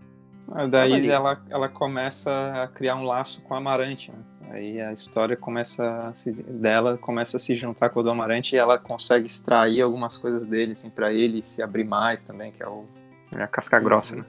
[0.51, 4.11] Ah, daí ela, ela começa a criar um laço com a Amarante.
[4.11, 4.19] Né?
[4.51, 8.59] Aí a história começa se, dela começa a se juntar com o do Amarante e
[8.59, 12.69] ela consegue extrair algumas coisas dele, assim, para ele se abrir mais também, que é
[12.69, 12.85] o
[13.33, 14.25] é a casca grossa, né?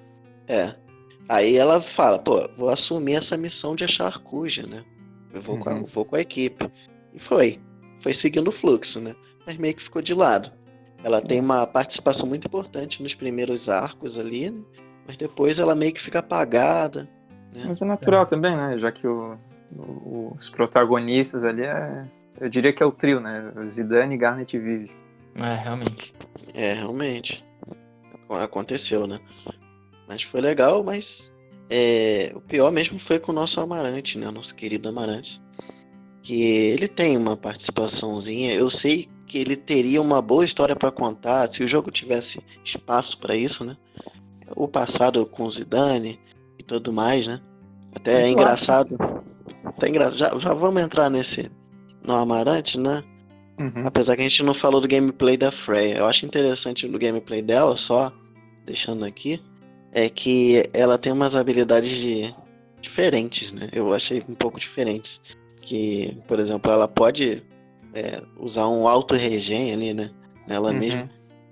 [0.47, 0.75] É.
[1.29, 4.83] Aí ela fala, pô, vou assumir essa missão de achar Cuja, né?
[5.33, 5.61] Eu vou, uhum.
[5.61, 5.85] com a, uhum.
[5.85, 6.69] vou com a equipe.
[7.13, 7.59] E foi.
[7.99, 9.15] Foi seguindo o fluxo, né?
[9.45, 10.51] Mas meio que ficou de lado.
[11.03, 14.61] Ela tem uma participação muito importante nos primeiros arcos ali, né?
[15.05, 17.09] mas depois ela meio que fica apagada.
[17.53, 17.63] Né?
[17.67, 18.25] Mas é natural é.
[18.25, 18.77] também, né?
[18.77, 19.37] Já que o,
[19.75, 22.05] o, os protagonistas ali é.
[22.39, 23.51] Eu diria que é o trio, né?
[23.65, 24.91] Zidane, Garnet e Vivi.
[25.35, 26.13] É, realmente.
[26.55, 27.43] É, realmente
[28.41, 29.19] aconteceu, né?
[30.07, 31.31] Mas foi legal, mas
[31.69, 34.29] é, o pior mesmo foi com o nosso Amarante, né?
[34.29, 35.41] Nosso querido Amarante.
[36.21, 38.53] Que ele tem uma participaçãozinha.
[38.53, 43.17] Eu sei que ele teria uma boa história para contar se o jogo tivesse espaço
[43.17, 43.75] para isso, né?
[44.55, 46.19] O passado com o Zidane
[46.59, 47.41] e tudo mais, né?
[47.95, 48.97] Até é engraçado.
[49.63, 50.17] Até engraçado.
[50.17, 51.49] Já, já vamos entrar nesse
[52.05, 53.03] no Amarante, né?
[53.59, 53.85] Uhum.
[53.87, 55.97] Apesar que a gente não falou do gameplay da Freya.
[55.97, 58.11] Eu acho interessante no gameplay dela, só
[58.65, 59.41] deixando aqui,
[59.93, 62.35] é que ela tem umas habilidades de...
[62.81, 63.69] diferentes, né?
[63.71, 65.21] Eu achei um pouco diferentes.
[65.61, 67.41] Que, por exemplo, ela pode
[67.93, 70.11] é, usar um auto regen ali, né?
[70.47, 70.79] Nela uhum.
[70.79, 71.09] mesma.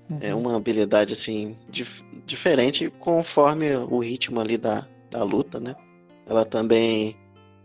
[0.10, 0.18] Uhum.
[0.20, 5.76] É uma habilidade, assim, dif diferente conforme o ritmo ali da, da luta, né?
[6.28, 7.16] Ela também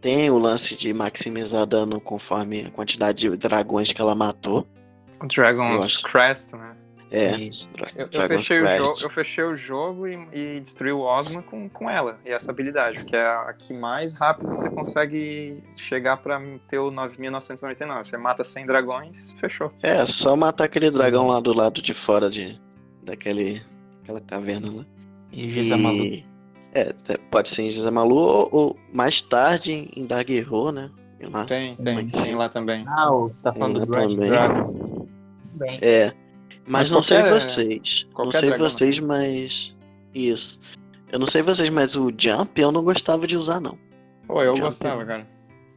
[0.00, 4.66] tem o lance de maximizar dano conforme a quantidade de dragões que ela matou.
[5.26, 6.76] Dragon's Crest, né?
[7.10, 7.34] É.
[7.94, 11.68] Eu, eu, fechei o jogo, eu fechei o jogo e, e destruí o Osman com,
[11.68, 16.40] com ela e essa habilidade, que é a que mais rápido você consegue chegar pra
[16.66, 18.04] ter o 9.999.
[18.04, 19.72] Você mata 100 dragões, fechou.
[19.82, 22.60] É, só matar aquele dragão lá do lado de fora de,
[23.02, 23.62] daquele
[24.02, 24.86] aquela caverna lá.
[25.30, 26.04] E Gizamalu.
[26.04, 26.24] E,
[26.74, 26.92] é,
[27.30, 30.90] pode ser em Gizamalu ou, ou mais tarde em Daguerro, né?
[31.32, 32.84] Lá, tem, tem, tem lá também.
[32.86, 35.06] Ah, você tá falando do Grand Dragon.
[35.54, 35.78] Bem.
[35.80, 36.12] É.
[36.66, 38.06] Mas, mas não qualquer, sei vocês.
[38.16, 39.74] Não sei vocês, mas.
[40.14, 40.58] Isso.
[41.10, 43.78] Eu não sei vocês, mas o Jump eu não gostava de usar, não.
[44.26, 45.26] Pô, eu gostava, cara.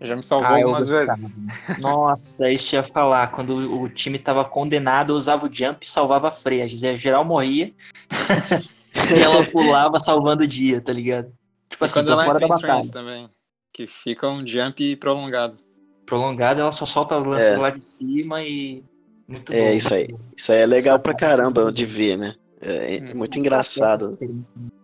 [0.01, 1.35] Já me salvou ah, algumas vezes.
[1.79, 3.27] Nossa, isso ia falar.
[3.31, 6.63] Quando o time tava condenado, eu usava o jump e salvava a freia.
[6.63, 7.73] A geral morria.
[8.95, 11.31] e ela pulava salvando o dia, tá ligado?
[11.69, 12.91] Tipo e assim, quando ela fora da batalha.
[12.91, 13.29] também.
[13.73, 15.57] Que fica um jump prolongado.
[16.05, 17.57] Prolongado, ela só solta as lanças é.
[17.57, 18.83] lá de cima e
[19.29, 19.77] muito é, bom.
[19.77, 20.15] isso aí.
[20.35, 22.35] Isso aí é legal pra caramba de ver, né?
[22.59, 24.17] É, é muito engraçado.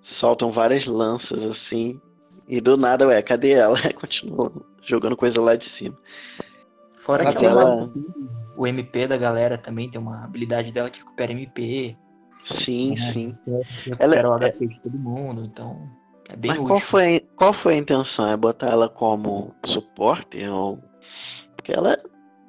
[0.01, 1.99] Soltam várias lanças assim.
[2.47, 3.77] E do nada, ué, cadê ela?
[3.99, 4.51] Continua
[4.83, 5.97] jogando coisa lá de cima.
[6.95, 7.89] Fora que ela...
[8.55, 11.97] o MP da galera também tem uma habilidade dela que recupera MP.
[12.43, 12.97] Sim, né?
[12.97, 13.37] sim.
[13.83, 14.67] Recupera ela, o HP é...
[14.67, 15.89] de todo mundo, então
[16.29, 16.67] é bem Mas útil.
[16.67, 18.29] Qual foi, qual foi a intenção?
[18.29, 20.47] É botar ela como suporte?
[20.47, 20.79] Ou...
[21.55, 21.99] Porque ela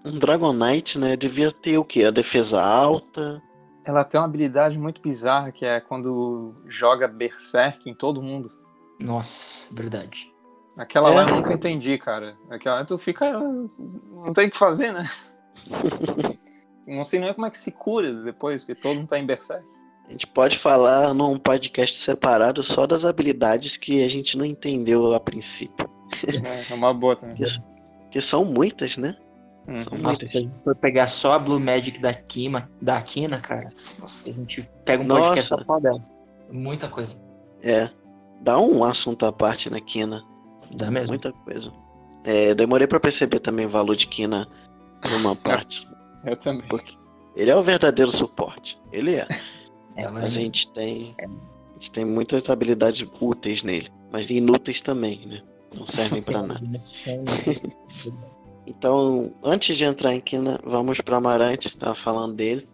[0.07, 1.17] um Dragon Knight, né?
[1.17, 2.05] Devia ter o quê?
[2.05, 3.43] A defesa alta.
[3.85, 8.51] Ela tem uma habilidade muito bizarra que é quando joga Berserk em todo mundo.
[8.99, 10.33] Nossa, verdade.
[10.77, 11.15] Aquela é.
[11.15, 12.37] lá eu nunca entendi, cara.
[12.51, 13.39] Aquela tu fica.
[13.39, 15.09] Não tem o que fazer, né?
[16.87, 19.65] não sei nem como é que se cura depois, porque todo mundo tá em Berserk.
[20.07, 25.15] A gente pode falar num podcast separado só das habilidades que a gente não entendeu
[25.15, 25.89] a princípio.
[26.27, 27.37] É, é uma boa também.
[27.37, 27.45] que,
[28.13, 29.17] que são muitas, né?
[29.67, 29.99] Uhum.
[29.99, 33.73] Nossa, se a gente for pegar só a Blue Magic da Kima, da Kina, cara,
[33.99, 36.01] nossa, a gente pega um podcast só pra dela.
[36.51, 37.21] Muita coisa.
[37.63, 37.91] É.
[38.43, 40.23] Dá um assunto à parte na Kina.
[40.71, 41.09] Dá mesmo.
[41.09, 41.73] Muita coisa.
[42.23, 44.47] É, demorei pra perceber também o valor de Kina
[45.11, 45.89] numa parte.
[46.25, 46.69] Eu também.
[46.69, 46.95] Porque
[47.35, 48.79] ele é o verdadeiro suporte.
[48.93, 49.27] Ele é.
[49.97, 51.15] é mas a gente tem.
[51.19, 53.91] A gente tem muitas habilidades úteis nele.
[54.13, 55.43] Mas inúteis também, né?
[55.75, 56.61] Não servem pra nada.
[58.67, 62.67] Então, antes de entrar em Kina, vamos para Amarante, tava falando dele.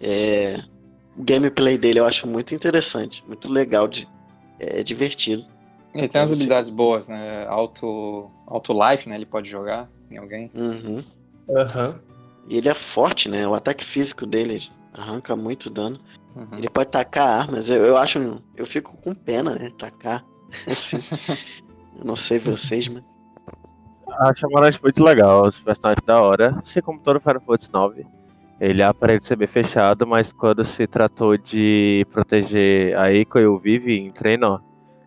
[0.00, 0.62] É,
[1.16, 4.08] o gameplay dele eu acho muito interessante, muito legal, de,
[4.58, 5.44] é divertido.
[5.94, 7.46] Ele tem umas habilidades boas, né?
[7.48, 9.16] Auto, auto life, né?
[9.16, 10.50] Ele pode jogar em alguém.
[10.54, 11.02] Uhum.
[11.50, 12.00] Aham.
[12.48, 13.46] E ele é forte, né?
[13.46, 14.62] O ataque físico dele
[14.94, 15.98] arranca muito dano.
[16.36, 16.58] Uhum.
[16.58, 17.68] Ele pode tacar armas.
[17.68, 18.40] Eu, eu acho.
[18.56, 19.72] Eu fico com pena, né?
[19.76, 20.24] Tacar.
[20.66, 20.98] Assim.
[21.98, 23.02] eu não sei vocês, mas.
[24.18, 26.58] Acho Amarante muito legal, os personagens da hora.
[26.62, 28.08] Assim como todo Final Fantasy IX.
[28.60, 33.58] Ele aparenta ser bem fechado, mas quando se tratou de proteger a Eiko e o
[33.58, 34.62] Vivi em treino,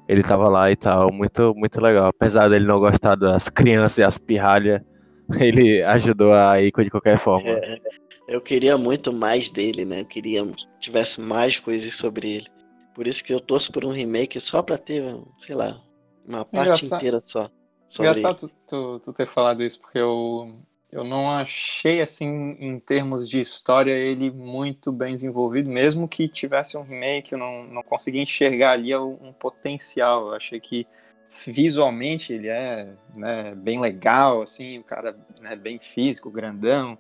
[0.08, 1.12] ele tava lá e tal.
[1.12, 2.08] Muito, muito legal.
[2.08, 4.82] Apesar dele não gostar das crianças e as pirralhas,
[5.40, 7.50] ele ajudou a Eiko de qualquer forma.
[7.50, 7.80] É,
[8.28, 10.02] eu queria muito mais dele, né?
[10.02, 12.48] Eu queria que tivesse mais coisas sobre ele.
[12.96, 15.80] Por isso que eu torço por um remake só pra ter, sei lá,
[16.28, 17.00] uma parte Engraçado.
[17.00, 17.50] inteira só.
[17.94, 20.52] Sobre Engraçado tu, tu, tu ter falado isso, porque eu,
[20.92, 26.76] eu não achei, assim, em termos de história, ele muito bem desenvolvido, mesmo que tivesse
[26.76, 30.30] um remake, eu não, não consegui enxergar ali um potencial.
[30.30, 30.88] Eu achei que
[31.46, 36.98] visualmente ele é né, bem legal, assim, o cara né, bem físico, grandão,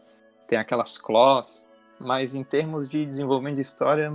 [0.47, 1.63] tem aquelas claws,
[1.99, 4.13] mas em termos de desenvolvimento de história,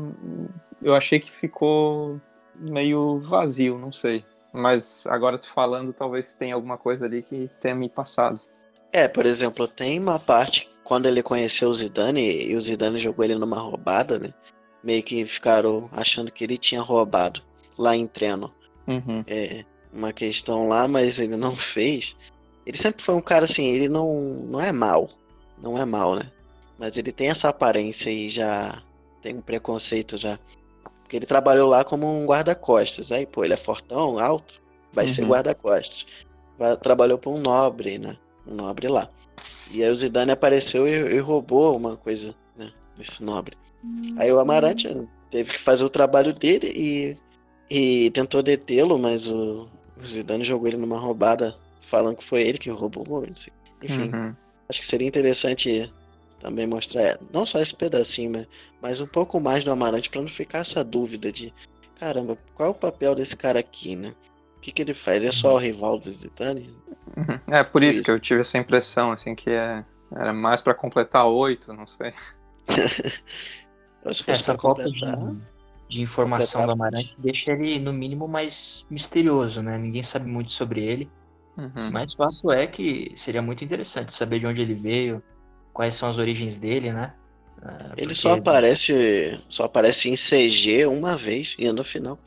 [0.81, 2.21] eu achei que ficou
[2.55, 4.25] meio vazio, não sei.
[4.59, 8.41] Mas agora tu falando, talvez tenha alguma coisa ali que tenha me passado.
[8.93, 13.25] É, por exemplo, tem uma parte quando ele conheceu o Zidane e o Zidane jogou
[13.25, 14.35] ele numa roubada, né?
[14.83, 17.41] Meio que ficaram achando que ele tinha roubado
[17.77, 18.53] lá em treino.
[18.87, 19.23] Uhum.
[19.27, 22.17] É uma questão lá, mas ele não fez.
[22.67, 24.13] Ele sempre foi um cara assim, ele não,
[24.45, 25.09] não é mal.
[25.63, 26.33] Não é mal, né?
[26.79, 28.83] Mas ele tem essa aparência e já
[29.23, 30.39] tem um preconceito já.
[31.09, 33.11] Porque ele trabalhou lá como um guarda-costas.
[33.11, 34.61] Aí, pô, ele é fortão, alto,
[34.93, 35.29] vai ser Uhum.
[35.29, 36.05] guarda-costas.
[36.59, 38.15] Vai- Trabalhou para um nobre, né?
[38.47, 39.09] Um nobre lá.
[39.73, 42.71] E aí o Zidane apareceu e, e roubou uma coisa, né?
[42.99, 43.57] Desse nobre.
[44.19, 44.87] Aí o Amarante
[45.31, 47.17] teve que fazer o trabalho dele e,
[48.07, 49.67] e tentou detê-lo, mas o,
[49.99, 51.57] o Zidane jogou ele numa roubada,
[51.89, 53.27] falando que foi ele que roubou.
[53.27, 53.51] não sei.
[53.83, 54.35] Enfim, Uhum.
[54.69, 55.91] acho que seria interessante
[56.41, 58.47] também mostrar é, não só esse pedacinho, mas,
[58.81, 61.53] mas um pouco mais do Amarante pra não ficar essa dúvida de
[61.99, 64.15] caramba, qual é o papel desse cara aqui, né?
[64.57, 65.17] O que, que ele faz?
[65.17, 66.75] Ele é só o rival do Zidane?
[67.17, 67.55] Uhum.
[67.55, 68.05] É por isso, Isso.
[68.05, 72.13] que eu tive essa impressão, assim, que é, era mais pra completar oito, não sei.
[74.13, 75.01] Se fosse Essa falta de,
[75.89, 76.73] de informação do.
[76.73, 79.77] Amarante deixa ele, no mínimo, mais misterioso, né?
[79.77, 81.11] Ninguém sabe muito sobre ele.
[81.57, 81.91] Uhum.
[81.93, 85.23] Mas o fato é que seria muito interessante saber de onde ele veio,
[85.79, 87.15] quais são as origens dele, né?
[87.97, 89.41] Ele porque- só aparece.
[89.49, 92.19] Só aparece em CG uma vez e no final.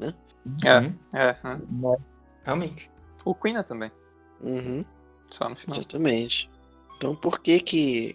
[0.00, 0.78] É.
[0.78, 0.94] Uhum.
[1.12, 1.96] É, uhum.
[2.44, 2.88] Realmente.
[3.24, 3.90] O Queen também,
[4.40, 4.84] Uhum,
[5.28, 5.76] só no final.
[5.78, 6.48] exatamente.
[6.96, 8.14] Então por que que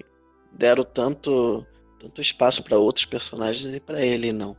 [0.54, 1.66] deram tanto,
[2.00, 4.56] tanto espaço para outros personagens e para ele não?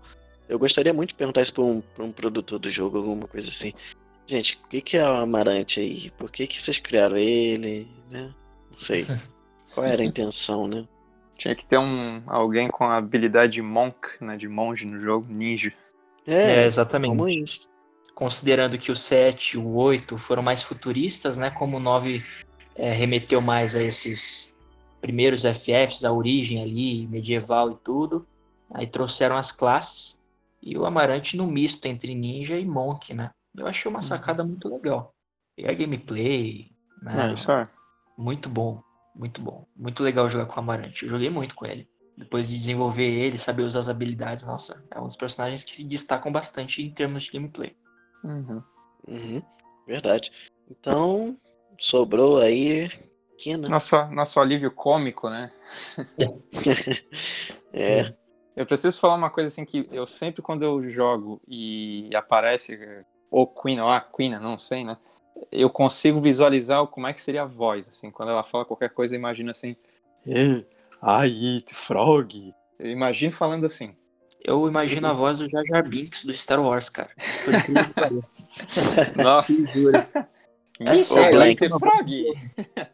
[0.50, 3.48] Eu gostaria muito de perguntar isso pra um, pra um produtor do jogo, alguma coisa
[3.48, 3.72] assim.
[4.26, 6.10] Gente, o que, que é o Amarante aí?
[6.10, 7.88] Por que, que vocês criaram ele?
[8.10, 8.32] Né?
[8.70, 9.06] Não sei.
[9.76, 10.88] Qual era a intenção, né?
[11.36, 15.26] Tinha que ter um, alguém com a habilidade de monk, né, de monge no jogo,
[15.30, 15.70] ninja.
[16.26, 17.10] É, É, exatamente.
[17.10, 17.68] como isso.
[18.14, 21.50] Considerando que o 7 e o 8 foram mais futuristas, né?
[21.50, 22.24] Como o 9
[22.74, 24.54] é, remeteu mais a esses
[25.02, 28.26] primeiros FFs, a origem ali, medieval e tudo.
[28.72, 30.18] Aí trouxeram as classes
[30.62, 33.30] e o Amarante no misto entre ninja e monk, né?
[33.54, 35.14] Eu achei uma sacada muito legal.
[35.56, 36.70] E a gameplay,
[37.02, 37.28] né?
[37.28, 37.68] É, isso é.
[38.16, 38.82] Muito bom,
[39.16, 39.66] muito bom.
[39.74, 41.04] Muito legal jogar com o Amarante.
[41.04, 41.88] Eu joguei muito com ele.
[42.16, 45.84] Depois de desenvolver ele, saber usar as habilidades, nossa, é um dos personagens que se
[45.84, 47.76] destacam bastante em termos de gameplay.
[48.24, 48.62] Uhum.
[49.06, 49.42] Uhum,
[49.86, 50.32] verdade.
[50.70, 51.36] Então,
[51.78, 52.90] sobrou aí.
[53.38, 53.68] Kina.
[53.68, 55.52] Nosso, nosso alívio cômico, né?
[57.78, 58.14] É.
[58.56, 63.46] Eu preciso falar uma coisa assim que eu sempre quando eu jogo e aparece ou
[63.46, 64.96] Queen ou a Queen, não sei, né?
[65.52, 69.14] Eu consigo visualizar como é que seria a voz, assim, quando ela fala qualquer coisa,
[69.14, 69.76] eu imagino assim,
[70.26, 70.66] Ei,
[71.02, 72.54] I eat frog.
[72.78, 73.94] Eu imagino falando assim.
[74.42, 77.10] Eu imagino a voz do Jar Jar Binks do Star Wars, cara.
[79.16, 79.52] Nossa,
[80.78, 82.24] É sério, é frog.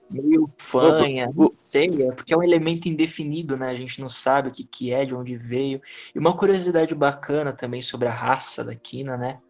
[0.08, 3.68] Meio fanha, O- não sei, é porque é um elemento indefinido, né?
[3.68, 5.80] A gente não sabe o que, que é, de onde veio.
[6.14, 9.40] E uma curiosidade bacana também sobre a raça da Kina, né?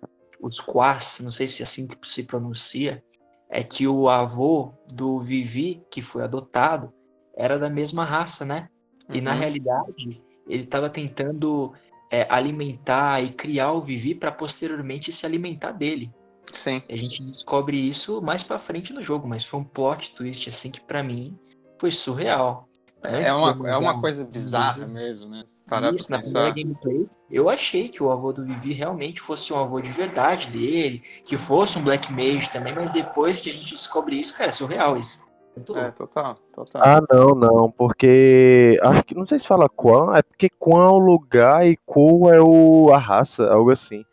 [0.42, 3.02] Os Quas, não sei se é assim que se pronuncia,
[3.48, 6.92] é que o avô do Vivi, que foi adotado,
[7.36, 8.68] era da mesma raça, né?
[9.12, 9.38] E na Uhum.
[9.38, 11.72] realidade, ele estava tentando
[12.10, 16.10] é, alimentar e criar o Vivi para posteriormente se alimentar dele.
[16.50, 16.82] Sim.
[16.88, 20.70] A gente descobre isso mais pra frente no jogo, mas foi um plot twist, assim,
[20.70, 21.38] que pra mim
[21.80, 22.68] foi surreal.
[23.02, 25.42] É uma, é uma coisa bizarra mesmo, né?
[25.68, 26.44] Parar Isso, pra pensar.
[26.44, 30.48] Na gameplay, eu achei que o avô do Vivi realmente fosse um avô de verdade
[30.48, 34.50] dele, que fosse um Black Mage também, mas depois que a gente descobre isso, cara,
[34.50, 35.18] é surreal isso.
[35.56, 36.82] é, total, total.
[36.84, 40.90] Ah, não, não, porque acho que não sei se fala Quan, é porque Quan é
[40.90, 44.04] o lugar e Ku é o, a raça, algo assim.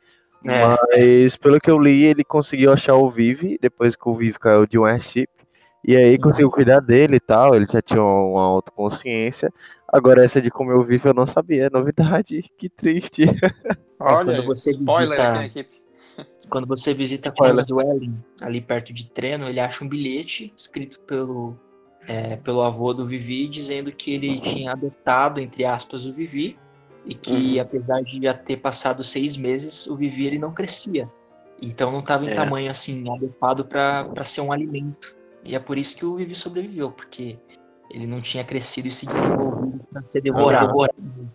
[0.46, 0.66] É.
[0.66, 4.66] Mas pelo que eu li, ele conseguiu achar o Vivi depois que o Vivi caiu
[4.66, 5.30] de um airship.
[5.86, 9.52] E aí conseguiu cuidar dele e tal, ele já tinha uma autoconsciência.
[9.88, 13.24] Agora essa de como eu vivo eu não sabia, é novidade, que triste.
[14.00, 15.90] Olha, quando você spoiler visita, aqui na equipe.
[16.50, 21.00] Quando você visita a do Ellen, ali perto de Treno, ele acha um bilhete escrito
[21.02, 21.56] pelo,
[22.08, 26.58] é, pelo avô do Vivi, dizendo que ele tinha adotado, entre aspas, o Vivi,
[27.06, 27.62] e que uhum.
[27.62, 31.08] apesar de já ter passado seis meses, o Vivi ele não crescia.
[31.62, 32.34] Então não estava em é.
[32.34, 35.19] tamanho assim, adequado para ser um alimento.
[35.44, 37.38] E é por isso que o Vivi sobreviveu, porque
[37.90, 40.74] ele não tinha crescido e se desenvolvido para ser devorado.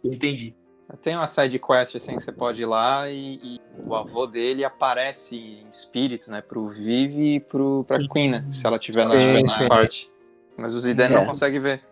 [0.05, 0.55] Entendi.
[1.03, 4.65] Tem uma side quest assim que você pode ir lá e, e o avô dele
[4.65, 9.19] aparece em espírito, né, pro Vivi e pro, pra Queen, né, se ela tiver na,
[9.19, 10.11] sim, na parte.
[10.57, 11.09] Mas os Iden é.
[11.09, 11.83] não conseguem ver.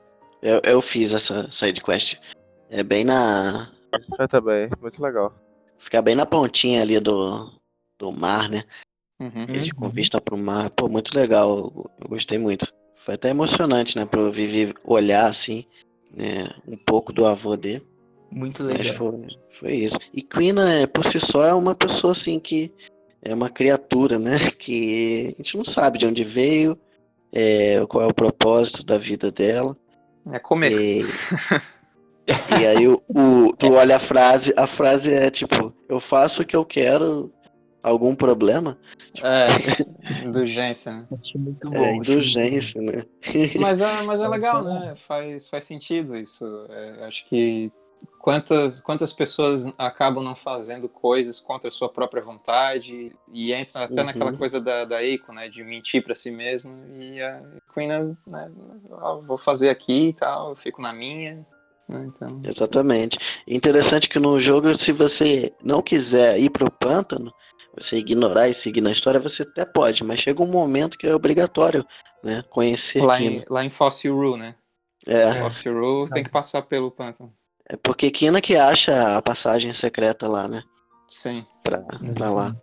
[0.40, 2.16] Eu, eu fiz essa side quest.
[2.70, 3.70] É bem na.
[4.18, 5.34] Eu também, muito legal.
[5.78, 7.50] Fica bem na pontinha ali do,
[7.98, 8.64] do mar, né?
[9.22, 9.46] Uhum.
[9.48, 10.68] Ele com vista pro mar.
[10.70, 11.72] Pô, muito legal.
[12.00, 12.66] Eu gostei muito.
[13.04, 14.04] Foi até emocionante, né?
[14.04, 15.64] Pra eu Vivi olhar assim,
[16.12, 17.86] né, um pouco do avô dele.
[18.30, 18.94] Muito legal.
[18.94, 19.26] Foi,
[19.60, 19.98] foi, isso.
[20.12, 22.72] E Queen, né, por si só, é uma pessoa assim que
[23.22, 24.38] é uma criatura, né?
[24.58, 26.76] Que a gente não sabe de onde veio,
[27.32, 29.76] é, qual é o propósito da vida dela.
[30.32, 30.72] É comer.
[30.72, 31.02] E,
[32.60, 36.44] e aí o, o, tu olha a frase, a frase é tipo, eu faço o
[36.44, 37.32] que eu quero
[37.82, 38.78] algum problema?
[39.22, 39.48] É,
[40.24, 41.06] indulgência, né?
[41.34, 41.84] Muito é, bom.
[41.84, 43.04] É, indulgência, né?
[43.58, 44.94] Mas é, mas é legal, né?
[44.96, 46.44] Faz, faz sentido isso.
[46.70, 47.70] É, acho que
[48.18, 54.00] quantas, quantas pessoas acabam não fazendo coisas contra a sua própria vontade e entram até
[54.00, 54.06] uhum.
[54.06, 55.48] naquela coisa da, da Eiko, né?
[55.48, 57.42] De mentir para si mesmo e a
[57.74, 57.88] Queen,
[58.26, 58.50] né?
[58.92, 61.46] Ah, vou fazer aqui e tal, eu fico na minha.
[61.88, 62.06] Né?
[62.08, 62.40] Então...
[62.44, 63.18] Exatamente.
[63.46, 67.32] Interessante que no jogo, se você não quiser ir pro pântano,
[67.76, 71.14] você ignorar e seguir na história, você até pode, mas chega um momento que é
[71.14, 71.86] obrigatório,
[72.22, 72.44] né?
[72.50, 74.54] Conhecer lá Em, lá em Fossil Rule, né?
[75.06, 75.40] É.
[75.40, 77.32] Fossil Rule tem que passar pelo pântano.
[77.68, 80.62] É porque Kina que acha a passagem secreta lá, né?
[81.10, 81.46] Sim.
[81.62, 81.82] Pra,
[82.14, 82.56] pra lá.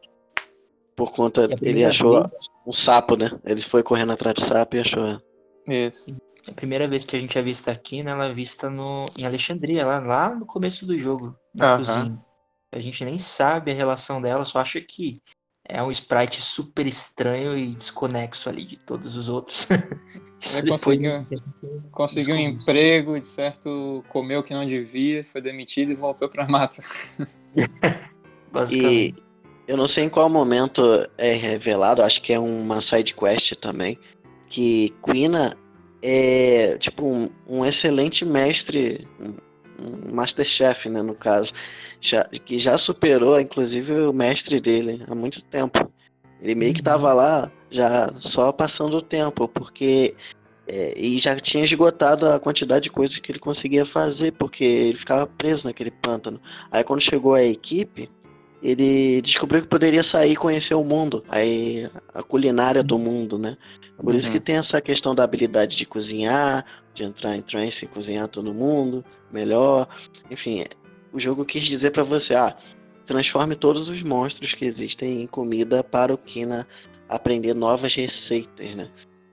[0.95, 2.49] Por conta, ele achou vez...
[2.67, 3.31] um sapo, né?
[3.45, 5.21] Ele foi correndo atrás do sapo e achou.
[5.67, 6.15] Isso.
[6.47, 8.11] A primeira vez que a gente é vista aqui, né?
[8.11, 11.77] Ela é vista no, em Alexandria, lá, lá no começo do jogo, na uh -huh.
[11.77, 12.25] cozinha.
[12.71, 15.21] A gente nem sabe a relação dela, só acha que
[15.65, 19.67] é um sprite super estranho e desconexo ali de todos os outros.
[20.41, 21.27] Conseguiu,
[21.91, 26.47] conseguiu um emprego, de certo, comeu o que não devia, foi demitido e voltou pra
[26.47, 26.81] mata.
[28.71, 29.13] e
[29.67, 30.81] eu não sei em qual momento
[31.17, 33.99] é revelado, acho que é uma side quest também,
[34.47, 35.57] que Quina
[36.01, 39.05] é tipo um, um excelente mestre,
[39.79, 41.53] um Masterchef, né, no caso,
[42.01, 45.91] já, que já superou, inclusive, o mestre dele há muito tempo.
[46.41, 50.15] Ele meio que tava lá já só passando o tempo, porque
[50.67, 54.95] é, e já tinha esgotado a quantidade de coisas que ele conseguia fazer, porque ele
[54.95, 56.39] ficava preso naquele pântano.
[56.71, 58.09] Aí quando chegou a equipe,
[58.61, 62.87] ele descobriu que poderia sair e conhecer o mundo, aí a culinária Sim.
[62.87, 63.57] do mundo, né?
[63.97, 64.17] Por uhum.
[64.17, 68.27] isso que tem essa questão da habilidade de cozinhar, de entrar em trance e cozinhar
[68.27, 69.87] todo mundo melhor.
[70.31, 70.65] Enfim,
[71.11, 72.55] o jogo quis dizer para você, ah,
[73.05, 76.67] transforme todos os monstros que existem em comida para o Kina
[77.07, 78.89] aprender novas receitas, né?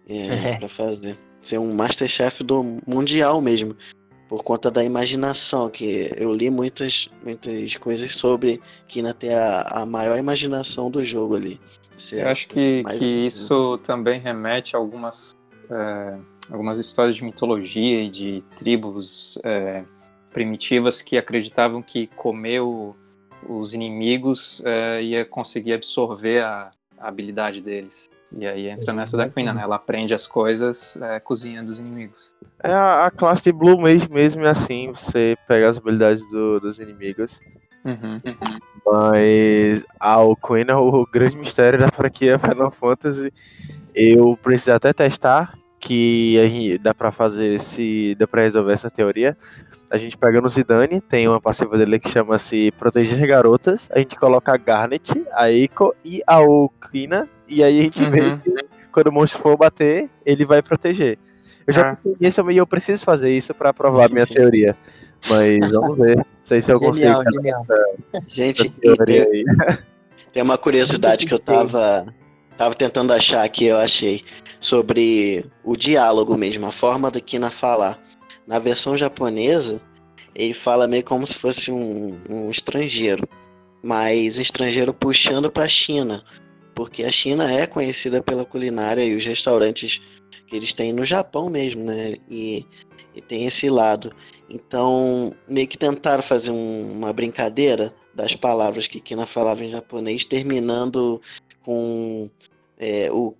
[0.09, 0.57] É, é.
[0.57, 1.19] para fazer.
[1.41, 3.77] Ser um Masterchef do mundial mesmo.
[4.29, 9.87] Por conta da imaginação, que eu li muitas, muitas coisas sobre Kina ter a, a
[9.87, 11.61] maior imaginação do jogo ali.
[12.13, 15.33] eu acho que, que isso também remete a algumas,
[15.71, 16.19] é,
[16.51, 19.85] algumas histórias de mitologia e de tribos é,
[20.33, 22.97] primitivas que acreditavam que comer o,
[23.49, 28.11] os inimigos é, ia conseguir absorver a, a, habilidade deles.
[28.33, 29.63] E aí entra nessa da Queen, né?
[29.63, 32.33] Ela aprende as coisas é, cozinhando os inimigos.
[32.63, 36.79] É a, a classe Blue Mage mesmo é assim, você pega as habilidades do, dos
[36.79, 37.39] inimigos.
[37.85, 38.59] Uhum, uhum.
[38.85, 40.17] Mas a
[40.47, 43.33] Queen é o grande mistério da franquia Final Fantasy.
[43.95, 48.91] Eu preciso até testar, que a gente, dá para fazer se dá para resolver essa
[48.91, 49.37] teoria.
[49.89, 53.89] A gente pega no Zidane, tem uma passiva dele que chama-se Proteger Garotas.
[53.93, 57.29] A gente coloca a Garnet, a Eiko e a Okina.
[57.49, 58.11] E aí a gente uhum.
[58.11, 61.19] vê que quando o monstro for bater, ele vai proteger.
[61.67, 61.99] Eu já ah.
[62.21, 64.77] isso e eu preciso fazer isso para provar minha teoria.
[65.29, 66.17] Mas vamos ver.
[66.17, 67.23] Não sei se eu consigo.
[67.33, 67.65] Genial,
[68.27, 69.45] Gente, tem,
[70.33, 72.07] tem uma curiosidade que eu tava,
[72.57, 74.25] tava tentando achar aqui, eu achei.
[74.61, 77.99] Sobre o diálogo mesmo, a forma da Kina falar.
[78.47, 79.81] Na versão japonesa,
[80.35, 83.29] ele fala meio como se fosse um, um estrangeiro.
[83.83, 86.23] Mas estrangeiro puxando pra China.
[86.77, 89.99] Porque a China é conhecida pela culinária e os restaurantes
[90.47, 92.17] que eles têm no Japão mesmo, né?
[92.31, 92.67] E,
[93.15, 94.15] e tem esse lado.
[94.51, 100.23] Então, meio que tentaram fazer um, uma brincadeira das palavras que Kina falava em japonês,
[100.23, 101.21] terminando
[101.63, 102.29] com
[102.77, 103.35] é, o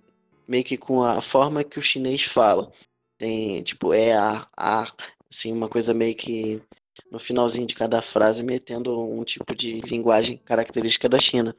[0.47, 2.71] meio que com a forma que o chinês fala.
[3.19, 4.91] Tem, tipo, é a, a,
[5.31, 6.59] assim, uma coisa meio que
[7.11, 11.55] no finalzinho de cada frase metendo um tipo de linguagem característica da China.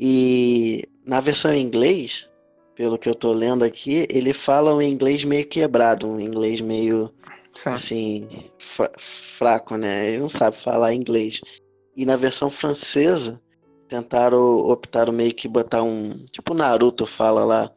[0.00, 2.28] E na versão em inglês,
[2.76, 7.12] pelo que eu tô lendo aqui, ele fala um inglês meio quebrado, um inglês meio
[7.52, 7.70] Sim.
[7.70, 8.28] assim,
[9.36, 10.10] fraco, né?
[10.10, 11.40] Ele não sabe falar inglês.
[11.96, 13.40] E na versão francesa,
[13.88, 16.24] tentaram, optaram meio que botar um.
[16.30, 17.72] Tipo Naruto fala lá,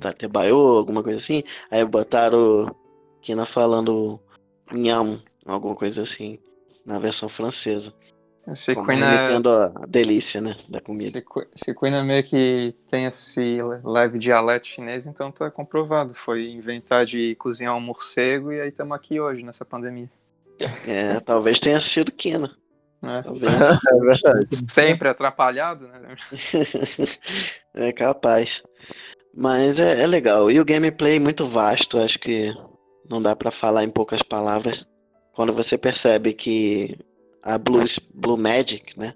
[0.00, 1.44] da Tebayo, alguma coisa assim.
[1.70, 2.74] Aí botaram
[3.20, 4.18] Kina falando
[4.72, 6.38] nham, alguma coisa assim,
[6.84, 7.94] na versão francesa.
[8.56, 9.36] Sequina...
[9.36, 11.22] a delícia, né, da comida.
[11.54, 16.12] Sequina meio que tem esse leve dialeto chinês, então tá comprovado.
[16.12, 20.10] Foi inventar de cozinhar um morcego e aí estamos aqui hoje, nessa pandemia.
[20.86, 22.50] É, talvez tenha sido Kina.
[23.02, 23.22] É.
[23.22, 23.52] Talvez.
[23.88, 24.48] é verdade.
[24.68, 26.16] Sempre atrapalhado, né?
[27.74, 28.62] é capaz.
[29.34, 30.50] Mas é, é legal.
[30.50, 32.52] E o gameplay é muito vasto, acho que
[33.08, 34.86] não dá para falar em poucas palavras.
[35.32, 36.98] Quando você percebe que
[37.42, 37.84] a Blue,
[38.14, 39.14] Blue Magic, né?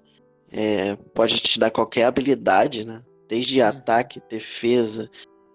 [0.51, 3.03] É, pode te dar qualquer habilidade, né?
[3.27, 3.67] Desde uhum.
[3.67, 5.09] ataque, defesa,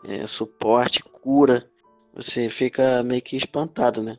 [0.05, 1.69] é, suporte, cura.
[2.15, 4.19] Você fica meio que espantado, né?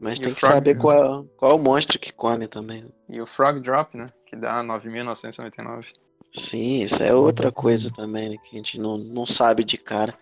[0.00, 2.82] Mas e tem que frog, saber qual, qual é o monstro que come também.
[2.82, 2.88] Né?
[3.08, 4.10] E o Frog Drop, né?
[4.26, 5.86] Que dá 9.999.
[6.32, 8.36] Sim, isso é outra coisa também, né?
[8.44, 10.14] Que a gente não, não sabe de cara.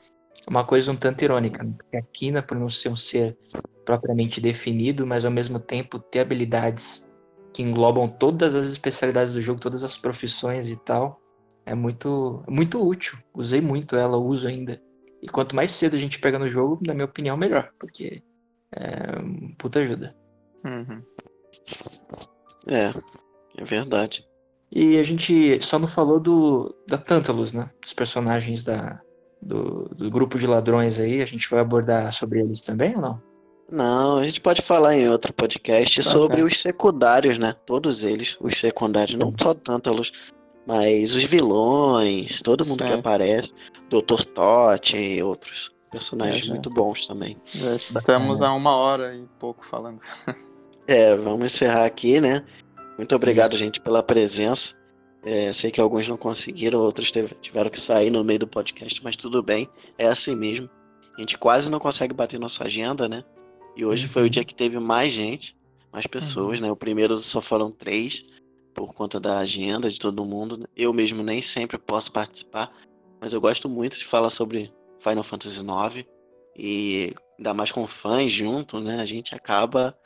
[0.49, 1.73] Uma coisa um tanto irônica, né?
[1.77, 3.37] porque a Kina, por não ser um ser
[3.85, 7.09] propriamente definido, mas ao mesmo tempo ter habilidades
[7.53, 11.21] que englobam todas as especialidades do jogo, todas as profissões e tal.
[11.65, 13.19] É muito, muito útil.
[13.35, 14.81] Usei muito ela, uso ainda.
[15.21, 17.71] E quanto mais cedo a gente pega no jogo, na minha opinião, melhor.
[17.79, 18.23] Porque
[18.75, 18.93] é
[19.59, 20.17] puta ajuda.
[20.65, 21.03] Uhum.
[22.67, 22.91] É,
[23.57, 24.25] é verdade.
[24.71, 27.71] E a gente só não falou do da Tantalus, né?
[27.81, 29.01] Dos personagens da,
[29.41, 31.21] do, do grupo de ladrões aí.
[31.21, 33.32] A gente vai abordar sobre eles também ou não?
[33.73, 36.53] Não, a gente pode falar em outro podcast tá sobre certo.
[36.53, 37.57] os secundários, né?
[37.65, 40.13] Todos eles, os secundários, não só Tantalus,
[40.67, 42.93] mas os vilões, todo mundo certo.
[42.93, 43.55] que aparece,
[43.89, 44.27] Dr.
[44.27, 47.39] Tot e outros personagens é, muito bons também.
[47.55, 48.45] Já estamos é.
[48.45, 50.01] há uma hora e pouco falando.
[50.85, 52.45] É, vamos encerrar aqui, né?
[52.99, 54.75] Muito obrigado, gente, pela presença.
[55.25, 59.15] É, sei que alguns não conseguiram, outros tiveram que sair no meio do podcast, mas
[59.15, 60.69] tudo bem, é assim mesmo.
[61.17, 63.23] A gente quase não consegue bater nossa agenda, né?
[63.77, 65.57] E hoje foi o dia que teve mais gente,
[65.93, 66.67] mais pessoas, uhum.
[66.67, 66.73] né?
[66.73, 68.25] O primeiro só foram três,
[68.75, 70.69] por conta da agenda de todo mundo.
[70.77, 72.73] Eu mesmo nem sempre posso participar,
[73.21, 76.07] mas eu gosto muito de falar sobre Final Fantasy IX.
[76.57, 79.01] E ainda mais com fãs junto, né?
[79.01, 79.97] A gente acaba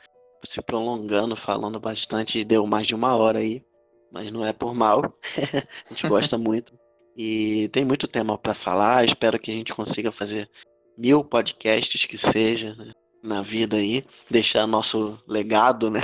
[0.43, 2.43] se prolongando, falando bastante.
[2.43, 3.63] Deu mais de uma hora aí,
[4.11, 5.01] mas não é por mal.
[5.85, 6.73] a gente gosta muito.
[7.15, 9.05] E tem muito tema para falar.
[9.05, 10.49] Espero que a gente consiga fazer
[10.97, 12.75] mil podcasts que seja.
[12.75, 12.93] Né?
[13.23, 16.01] Na vida aí, deixar nosso legado, né?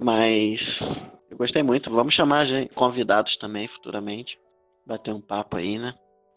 [0.00, 1.90] Mas eu gostei muito.
[1.90, 4.38] Vamos chamar convidados também futuramente,
[4.86, 5.94] bater um papo aí, né?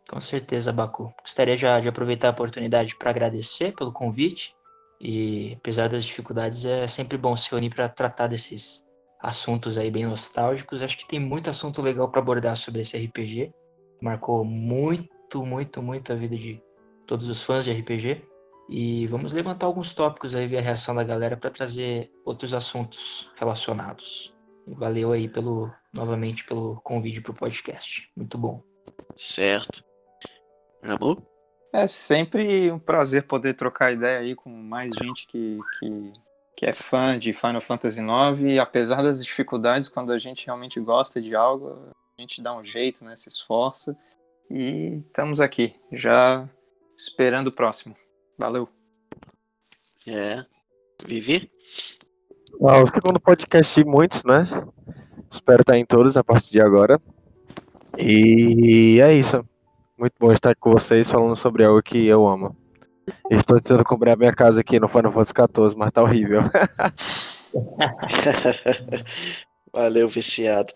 [0.10, 1.14] Com certeza, Baku.
[1.22, 4.54] Gostaria já de aproveitar a oportunidade para agradecer pelo convite.
[5.00, 8.86] E apesar das dificuldades, é sempre bom se reunir para tratar desses
[9.22, 10.82] assuntos aí bem nostálgicos.
[10.82, 13.52] Acho que tem muito assunto legal para abordar sobre esse RPG.
[14.02, 16.62] Marcou muito, muito, muito a vida de
[17.08, 18.22] todos os fãs de RPG.
[18.72, 23.30] E vamos levantar alguns tópicos aí, ver a reação da galera para trazer outros assuntos
[23.36, 24.34] relacionados.
[24.66, 28.10] E valeu aí pelo novamente pelo convite para o podcast.
[28.16, 28.64] Muito bom.
[29.18, 29.84] Certo.
[30.82, 31.18] Ramon?
[31.74, 36.14] É sempre um prazer poder trocar ideia aí com mais gente que, que,
[36.56, 38.40] que é fã de Final Fantasy IX.
[38.42, 42.64] E apesar das dificuldades, quando a gente realmente gosta de algo, a gente dá um
[42.64, 43.18] jeito, né?
[43.18, 43.98] Se esforça.
[44.50, 46.50] E estamos aqui, já
[46.98, 47.96] esperando o próximo.
[48.42, 48.68] Valeu.
[50.08, 50.44] É.
[51.06, 51.52] Vivi?
[52.68, 54.48] Ah, o segundo podcast de muitos, né?
[55.32, 57.00] Espero estar em todos a partir de agora.
[58.00, 59.48] E é isso.
[59.96, 62.58] Muito bom estar com vocês falando sobre algo que eu amo.
[63.30, 66.42] Estou tentando comprar minha casa aqui no Final Fantasy XIV, mas tá horrível.
[69.72, 70.74] Valeu, viciado.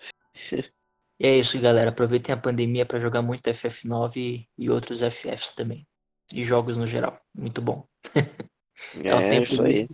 [1.20, 1.89] E é isso, galera.
[1.89, 5.88] Aproveitem a pandemia para jogar muito FF9 e outros FFs também.
[6.34, 7.19] E jogos no geral.
[7.34, 7.86] Muito bom.
[8.15, 8.19] é,
[9.09, 9.88] é o tempo isso aí.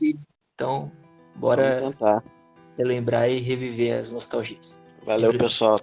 [0.55, 0.91] Então,
[1.35, 1.93] bora
[2.77, 4.79] relembrar e reviver as nostalgias.
[5.05, 5.81] Valeu, Sempre pessoal.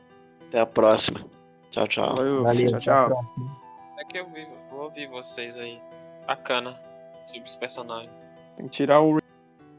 [0.48, 1.24] Até a próxima.
[1.70, 2.16] Tchau, tchau.
[2.16, 2.42] Valeu.
[2.42, 2.68] Valeu.
[2.78, 3.24] Tchau, tchau.
[3.98, 4.26] É que eu
[4.70, 5.80] vou ouvir vocês aí.
[6.26, 6.78] Bacana.
[7.26, 8.12] Sobre os personagens.
[8.56, 9.18] Tem que tirar o